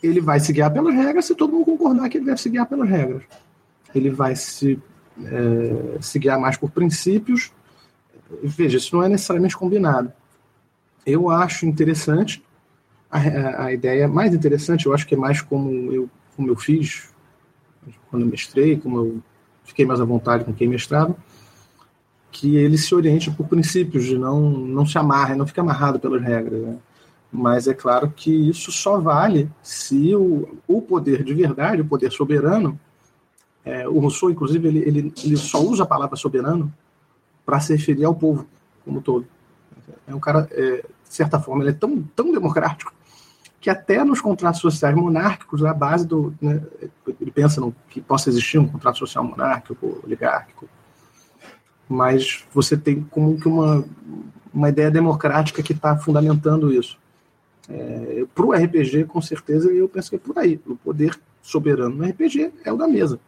ele 0.01 0.21
vai 0.21 0.39
se 0.39 0.53
guiar 0.53 0.71
pelas 0.71 0.93
regras 0.93 1.25
se 1.25 1.35
todo 1.35 1.53
mundo 1.53 1.65
concordar 1.65 2.09
que 2.09 2.17
ele 2.17 2.25
deve 2.25 2.41
se 2.41 2.49
guiar 2.49 2.65
pelas 2.65 2.89
regras. 2.89 3.23
Ele 3.93 4.09
vai 4.09 4.35
se, 4.35 4.79
é, 5.23 5.97
se 6.01 6.19
guiar 6.19 6.39
mais 6.39 6.57
por 6.57 6.71
princípios. 6.71 7.51
Veja, 8.43 8.77
isso 8.77 8.95
não 8.95 9.03
é 9.03 9.09
necessariamente 9.09 9.57
combinado. 9.57 10.11
Eu 11.05 11.29
acho 11.29 11.65
interessante 11.65 12.43
a, 13.09 13.19
a, 13.19 13.65
a 13.65 13.73
ideia 13.73 14.07
mais 14.07 14.33
interessante, 14.33 14.85
eu 14.85 14.93
acho 14.93 15.05
que 15.05 15.15
é 15.15 15.17
mais 15.17 15.41
como 15.41 15.91
eu, 15.91 16.09
como 16.35 16.49
eu 16.49 16.55
fiz 16.55 17.13
quando 18.09 18.23
eu 18.23 18.29
mestrei, 18.29 18.77
como 18.77 18.97
eu 18.97 19.23
fiquei 19.63 19.85
mais 19.85 19.99
à 20.01 20.05
vontade 20.05 20.43
com 20.43 20.53
quem 20.53 20.67
mestrava, 20.67 21.15
que 22.31 22.55
ele 22.55 22.77
se 22.77 22.93
oriente 22.93 23.31
por 23.31 23.47
princípios, 23.47 24.05
de 24.05 24.17
não, 24.17 24.41
não 24.41 24.85
se 24.85 24.97
amarre, 24.97 25.35
não 25.35 25.47
fique 25.47 25.59
amarrado 25.59 25.99
pelas 25.99 26.21
regras. 26.21 26.61
Né? 26.61 26.77
Mas 27.35 27.67
é 27.67 27.73
claro 27.73 28.09
que 28.15 28.31
isso 28.31 28.71
só 28.71 28.99
vale 28.99 29.51
se 29.61 30.15
o, 30.15 30.57
o 30.67 30.81
poder 30.81 31.23
de 31.23 31.33
verdade, 31.33 31.81
o 31.81 31.85
poder 31.85 32.11
soberano, 32.11 32.79
é, 33.63 33.87
o 33.87 33.99
Rousseau, 33.99 34.29
inclusive, 34.29 34.67
ele, 34.67 34.79
ele, 34.79 35.13
ele 35.23 35.37
só 35.37 35.59
usa 35.59 35.83
a 35.83 35.87
palavra 35.87 36.15
soberano 36.15 36.73
para 37.45 37.59
se 37.59 37.75
referir 37.75 38.05
ao 38.05 38.15
povo 38.15 38.47
como 38.85 39.01
todo. 39.01 39.27
É 40.07 40.15
um 40.15 40.19
cara, 40.19 40.47
é, 40.51 40.77
de 40.77 41.13
certa 41.13 41.39
forma, 41.39 41.63
ele 41.63 41.71
é 41.71 41.73
tão, 41.73 42.01
tão 42.15 42.31
democrático 42.31 42.93
que 43.59 43.69
até 43.69 44.03
nos 44.03 44.21
contratos 44.21 44.61
sociais 44.61 44.95
monárquicos, 44.95 45.65
a 45.65 45.73
base 45.73 46.05
do. 46.05 46.35
Né, 46.39 46.61
ele 47.19 47.31
pensa 47.31 47.59
no, 47.59 47.75
que 47.89 47.99
possa 47.99 48.29
existir 48.29 48.59
um 48.59 48.67
contrato 48.67 48.99
social 48.99 49.23
monárquico, 49.23 49.99
oligárquico, 50.03 50.69
mas 51.89 52.45
você 52.53 52.77
tem 52.77 53.01
como 53.01 53.39
que 53.39 53.47
uma, 53.47 53.83
uma 54.53 54.69
ideia 54.69 54.91
democrática 54.91 55.63
que 55.63 55.73
está 55.73 55.97
fundamentando 55.97 56.71
isso. 56.71 56.99
É, 57.69 58.25
para 58.33 58.45
o 58.45 58.53
RPG, 58.53 59.05
com 59.05 59.21
certeza, 59.21 59.71
eu 59.71 59.89
penso 59.89 60.09
que 60.09 60.15
é 60.15 60.19
por 60.19 60.37
aí. 60.37 60.59
O 60.65 60.75
poder 60.75 61.19
soberano 61.41 61.95
no 61.95 62.05
RPG 62.05 62.51
é 62.63 62.71
o 62.71 62.77
da 62.77 62.87
mesa. 62.87 63.19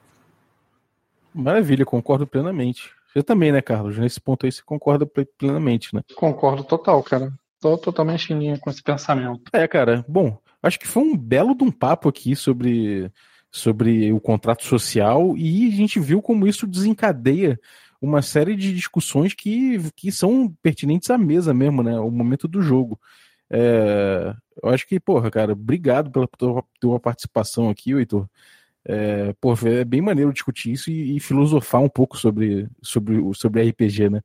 Maravilha, 1.33 1.85
concordo 1.85 2.25
plenamente. 2.25 2.91
Você 3.13 3.23
também, 3.23 3.51
né, 3.51 3.61
Carlos? 3.61 3.97
Nesse 3.97 4.19
ponto 4.19 4.45
aí 4.45 4.51
você 4.51 4.61
concorda 4.63 5.05
plenamente, 5.37 5.93
né? 5.93 6.01
Concordo 6.15 6.63
total, 6.63 7.01
cara. 7.03 7.31
Tô 7.59 7.77
totalmente 7.77 8.31
em 8.31 8.39
linha 8.39 8.59
com 8.59 8.69
esse 8.69 8.83
pensamento. 8.83 9.41
É, 9.53 9.67
cara. 9.67 10.05
Bom, 10.07 10.37
acho 10.61 10.79
que 10.79 10.87
foi 10.87 11.03
um 11.03 11.17
belo 11.17 11.55
de 11.55 11.63
um 11.63 11.71
papo 11.71 12.09
aqui 12.09 12.35
sobre, 12.35 13.11
sobre 13.51 14.11
o 14.11 14.19
contrato 14.19 14.63
social 14.63 15.35
e 15.35 15.67
a 15.67 15.75
gente 15.75 15.99
viu 15.99 16.21
como 16.21 16.47
isso 16.47 16.67
desencadeia 16.67 17.59
uma 17.99 18.21
série 18.21 18.55
de 18.55 18.73
discussões 18.73 19.33
que, 19.33 19.79
que 19.95 20.11
são 20.11 20.53
pertinentes 20.61 21.09
à 21.09 21.17
mesa 21.17 21.53
mesmo, 21.53 21.81
né? 21.81 21.99
O 21.99 22.11
momento 22.11 22.47
do 22.47 22.61
jogo. 22.61 22.99
É, 23.49 24.33
eu 24.61 24.69
acho 24.69 24.87
que, 24.87 24.99
porra, 24.99 25.31
cara, 25.31 25.53
obrigado 25.53 26.11
pela 26.11 26.27
tua, 26.27 26.63
tua 26.79 26.99
participação 26.99 27.69
aqui, 27.69 27.93
Heitor. 27.93 28.27
É, 28.85 29.33
porra, 29.41 29.69
é 29.69 29.85
bem 29.85 30.01
maneiro 30.01 30.31
discutir 30.31 30.71
isso 30.71 30.89
e, 30.89 31.17
e, 31.17 31.19
filosofar 31.19 31.81
um 31.81 31.89
pouco 31.89 32.17
sobre, 32.17 32.69
sobre, 32.81 33.21
sobre 33.33 33.69
RPG, 33.69 34.09
né? 34.09 34.21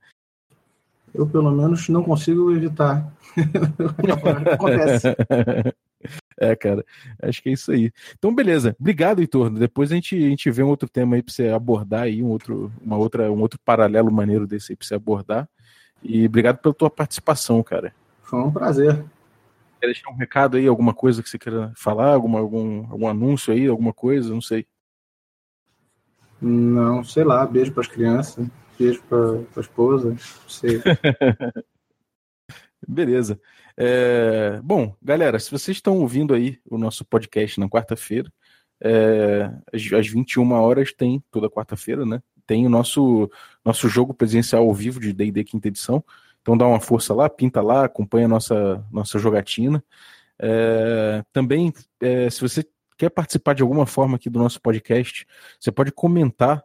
Eu, 1.12 1.26
pelo 1.26 1.50
menos, 1.50 1.88
não 1.88 2.02
consigo 2.02 2.52
evitar. 2.52 3.12
Acontece. 4.54 5.08
É, 6.38 6.56
cara, 6.56 6.85
acho 7.22 7.42
que 7.42 7.50
é 7.50 7.52
isso 7.52 7.70
aí. 7.70 7.92
Então, 8.16 8.35
beleza. 8.35 8.74
Obrigado, 8.80 9.20
Heitor. 9.20 9.50
Depois 9.50 9.92
a 9.92 9.94
gente, 9.94 10.16
a 10.16 10.28
gente 10.28 10.50
vê 10.50 10.62
um 10.62 10.68
outro 10.68 10.88
tema 10.88 11.16
aí 11.16 11.22
pra 11.22 11.32
você 11.32 11.48
abordar 11.48 12.02
aí, 12.02 12.22
um 12.22 12.28
outro, 12.28 12.72
uma 12.80 12.96
outra, 12.96 13.30
um 13.30 13.40
outro 13.40 13.61
paralelo 13.64 14.11
maneiro 14.11 14.46
desse 14.46 14.72
aí 14.72 14.76
pra 14.76 14.87
você 14.87 14.94
abordar. 14.94 15.48
E 16.02 16.26
obrigado 16.26 16.58
pela 16.58 16.74
tua 16.74 16.90
participação, 16.90 17.62
cara. 17.62 17.92
Foi 18.32 18.40
um 18.40 18.50
prazer. 18.50 19.04
Quer 19.78 19.88
deixar 19.88 20.08
um 20.08 20.16
recado 20.16 20.56
aí, 20.56 20.66
alguma 20.66 20.94
coisa 20.94 21.22
que 21.22 21.28
você 21.28 21.38
queira 21.38 21.70
falar, 21.76 22.14
alguma, 22.14 22.38
algum, 22.38 22.90
algum 22.90 23.06
anúncio 23.06 23.52
aí, 23.52 23.66
alguma 23.66 23.92
coisa, 23.92 24.32
não 24.32 24.40
sei. 24.40 24.66
Não, 26.40 27.04
sei 27.04 27.24
lá, 27.24 27.44
beijo 27.44 27.72
para 27.72 27.82
as 27.82 27.88
crianças, 27.88 28.48
beijo 28.78 29.02
para 29.02 29.18
a 29.54 29.60
esposa, 29.60 30.12
não 30.12 30.48
sei. 30.48 30.80
Beleza. 32.88 33.38
É, 33.76 34.58
bom, 34.64 34.96
galera, 35.02 35.38
se 35.38 35.50
vocês 35.50 35.76
estão 35.76 35.98
ouvindo 35.98 36.32
aí 36.32 36.58
o 36.70 36.78
nosso 36.78 37.04
podcast 37.04 37.60
na 37.60 37.68
quarta-feira, 37.68 38.32
é, 38.80 39.42
às, 39.70 39.92
às 39.92 40.08
21 40.08 40.52
horas 40.52 40.90
tem, 40.90 41.22
toda 41.30 41.50
quarta-feira, 41.50 42.06
né? 42.06 42.22
Tem 42.46 42.64
o 42.64 42.70
nosso, 42.70 43.30
nosso 43.62 43.90
jogo 43.90 44.14
presencial 44.14 44.66
ao 44.66 44.72
vivo 44.72 44.98
de 44.98 45.12
D&D 45.12 45.44
quinta 45.44 45.68
edição. 45.68 46.02
Então 46.42 46.57
dá 46.57 46.66
uma 46.66 46.81
força 46.81 47.14
lá, 47.14 47.31
pinta 47.31 47.62
lá, 47.62 47.85
acompanha 47.85 48.26
a 48.26 48.28
nossa, 48.28 48.85
nossa 48.90 49.18
jogatina. 49.18 49.83
É, 50.38 51.24
também, 51.33 51.72
é, 52.00 52.28
se 52.28 52.40
você 52.40 52.66
quer 52.98 53.11
participar 53.11 53.55
de 53.55 53.62
alguma 53.62 53.87
forma 53.87 54.16
aqui 54.16 54.28
do 54.28 54.38
nosso 54.38 54.61
podcast, 54.61 55.26
você 55.59 55.72
pode 55.72 55.90
comentar 55.92 56.62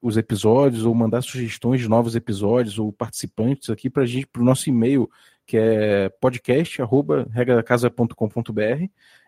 os 0.00 0.16
episódios 0.16 0.84
ou 0.84 0.94
mandar 0.94 1.20
sugestões 1.22 1.80
de 1.80 1.88
novos 1.88 2.14
episódios 2.14 2.78
ou 2.78 2.92
participantes 2.92 3.70
aqui 3.70 3.90
para 3.90 4.06
gente, 4.06 4.24
para 4.26 4.40
o 4.40 4.44
nosso 4.44 4.68
e-mail, 4.68 5.10
que 5.46 5.56
é 5.56 6.08
podcast.regradacasa.com.br. 6.20 8.86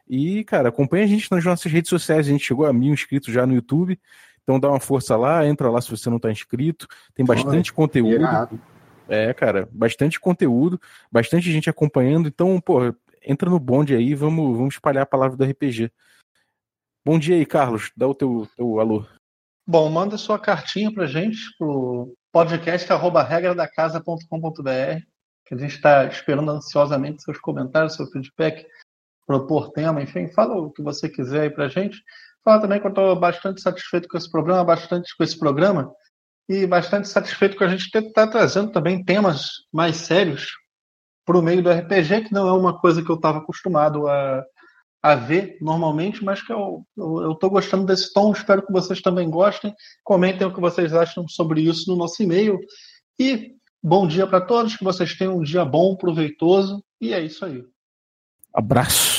E, 0.09 0.45
cara, 0.45 0.69
acompanha 0.69 1.03
a 1.05 1.09
gente 1.09 1.29
nas 1.33 1.45
nossas 1.45 1.73
redes 1.73 1.89
sociais. 1.89 2.29
A 2.29 2.31
gente 2.31 2.45
chegou 2.45 2.65
a 2.65 2.73
mil 2.73 2.93
inscritos 2.93 3.35
já 3.35 3.45
no 3.45 3.55
YouTube. 3.55 3.99
Então 4.43 4.61
dá 4.61 4.71
uma 4.71 4.79
força 4.79 5.17
lá, 5.17 5.45
entra 5.45 5.69
lá 5.69 5.81
se 5.81 5.91
você 5.91 6.09
não 6.09 6.19
está 6.19 6.31
inscrito. 6.31 6.87
Tem 7.13 7.27
bastante 7.27 7.71
Olha, 7.71 7.77
conteúdo. 7.77 8.15
Irado. 8.15 8.61
É, 9.09 9.33
cara, 9.33 9.69
bastante 9.71 10.19
conteúdo, 10.19 10.81
bastante 11.11 11.53
gente 11.53 11.71
acompanhando. 11.71 12.29
Então, 12.29 12.61
pô, 12.61 12.93
entra 13.23 13.49
no 13.49 13.59
bonde 13.59 13.95
aí, 13.95 14.15
vamos, 14.15 14.55
vamos 14.57 14.75
espalhar 14.75 15.05
a 15.05 15.07
palavra 15.07 15.35
do 15.37 15.45
RPG. 15.45 15.91
Bom 17.05 17.19
dia 17.19 17.37
aí, 17.37 17.47
Carlos. 17.47 17.93
Dá 17.97 18.07
o 18.07 18.15
teu, 18.15 18.47
teu 18.57 18.79
alô. 18.81 19.07
Bom, 19.67 19.89
manda 19.91 20.19
sua 20.19 20.39
cartinha 20.39 20.93
pra 20.93 21.07
gente 21.07 21.39
pro 21.59 22.15
podcast@regradacasa.com.br, 22.33 25.01
que 25.45 25.55
a 25.55 25.59
gente 25.59 25.75
está 25.75 26.05
esperando 26.07 26.51
ansiosamente 26.51 27.23
seus 27.23 27.39
comentários, 27.39 27.95
seu 27.95 28.07
feedback, 28.07 28.67
propor 29.27 29.73
tema, 29.73 30.03
enfim, 30.03 30.29
fala 30.29 30.57
o 30.57 30.71
que 30.71 30.83
você 30.83 31.09
quiser 31.09 31.43
aí 31.43 31.51
pra 31.51 31.69
gente. 31.69 32.03
Fala 32.45 32.61
também 32.61 32.81
que 32.81 32.87
eu 32.87 32.91
estou 32.91 33.19
bastante 33.19 33.61
satisfeito 33.61 34.09
com 34.09 34.17
esse 34.17 34.31
programa, 34.31 34.65
bastante 34.65 35.17
com 35.17 35.25
esse 35.25 35.39
programa 35.39 35.93
e 36.49 36.67
bastante 36.67 37.09
satisfeito 37.09 37.57
com 37.57 37.65
a 37.65 37.69
gente 37.69 37.87
estar 37.87 38.03
tá 38.13 38.27
trazendo 38.27 38.71
também 38.71 39.05
temas 39.05 39.51
mais 39.73 39.97
sérios 39.97 40.53
para 41.25 41.39
o 41.39 41.43
meio 41.43 41.63
do 41.63 41.71
RPG, 41.71 42.23
que 42.23 42.33
não 42.33 42.47
é 42.47 42.53
uma 42.53 42.79
coisa 42.79 43.03
que 43.03 43.11
eu 43.11 43.17
estava 43.17 43.39
acostumado 43.39 44.07
a, 44.07 44.45
a 45.03 45.15
ver 45.17 45.59
normalmente, 45.61 46.25
mas 46.25 46.41
que 46.41 46.53
eu 46.53 46.85
estou 47.33 47.51
gostando 47.51 47.85
desse 47.85 48.13
tom, 48.13 48.33
espero 48.33 48.65
que 48.65 48.73
vocês 48.73 49.01
também 49.03 49.29
gostem. 49.29 49.75
Comentem 50.05 50.47
o 50.47 50.55
que 50.55 50.61
vocês 50.61 50.93
acham 50.93 51.27
sobre 51.27 51.63
isso 51.63 51.91
no 51.91 51.97
nosso 51.97 52.23
e-mail. 52.23 52.59
E 53.19 53.57
bom 53.83 54.07
dia 54.07 54.27
para 54.27 54.41
todos, 54.41 54.77
que 54.77 54.85
vocês 54.85 55.15
tenham 55.17 55.39
um 55.39 55.43
dia 55.43 55.65
bom, 55.65 55.97
proveitoso, 55.97 56.83
e 57.01 57.13
é 57.13 57.21
isso 57.21 57.45
aí. 57.45 57.65
Abraço. 58.55 59.16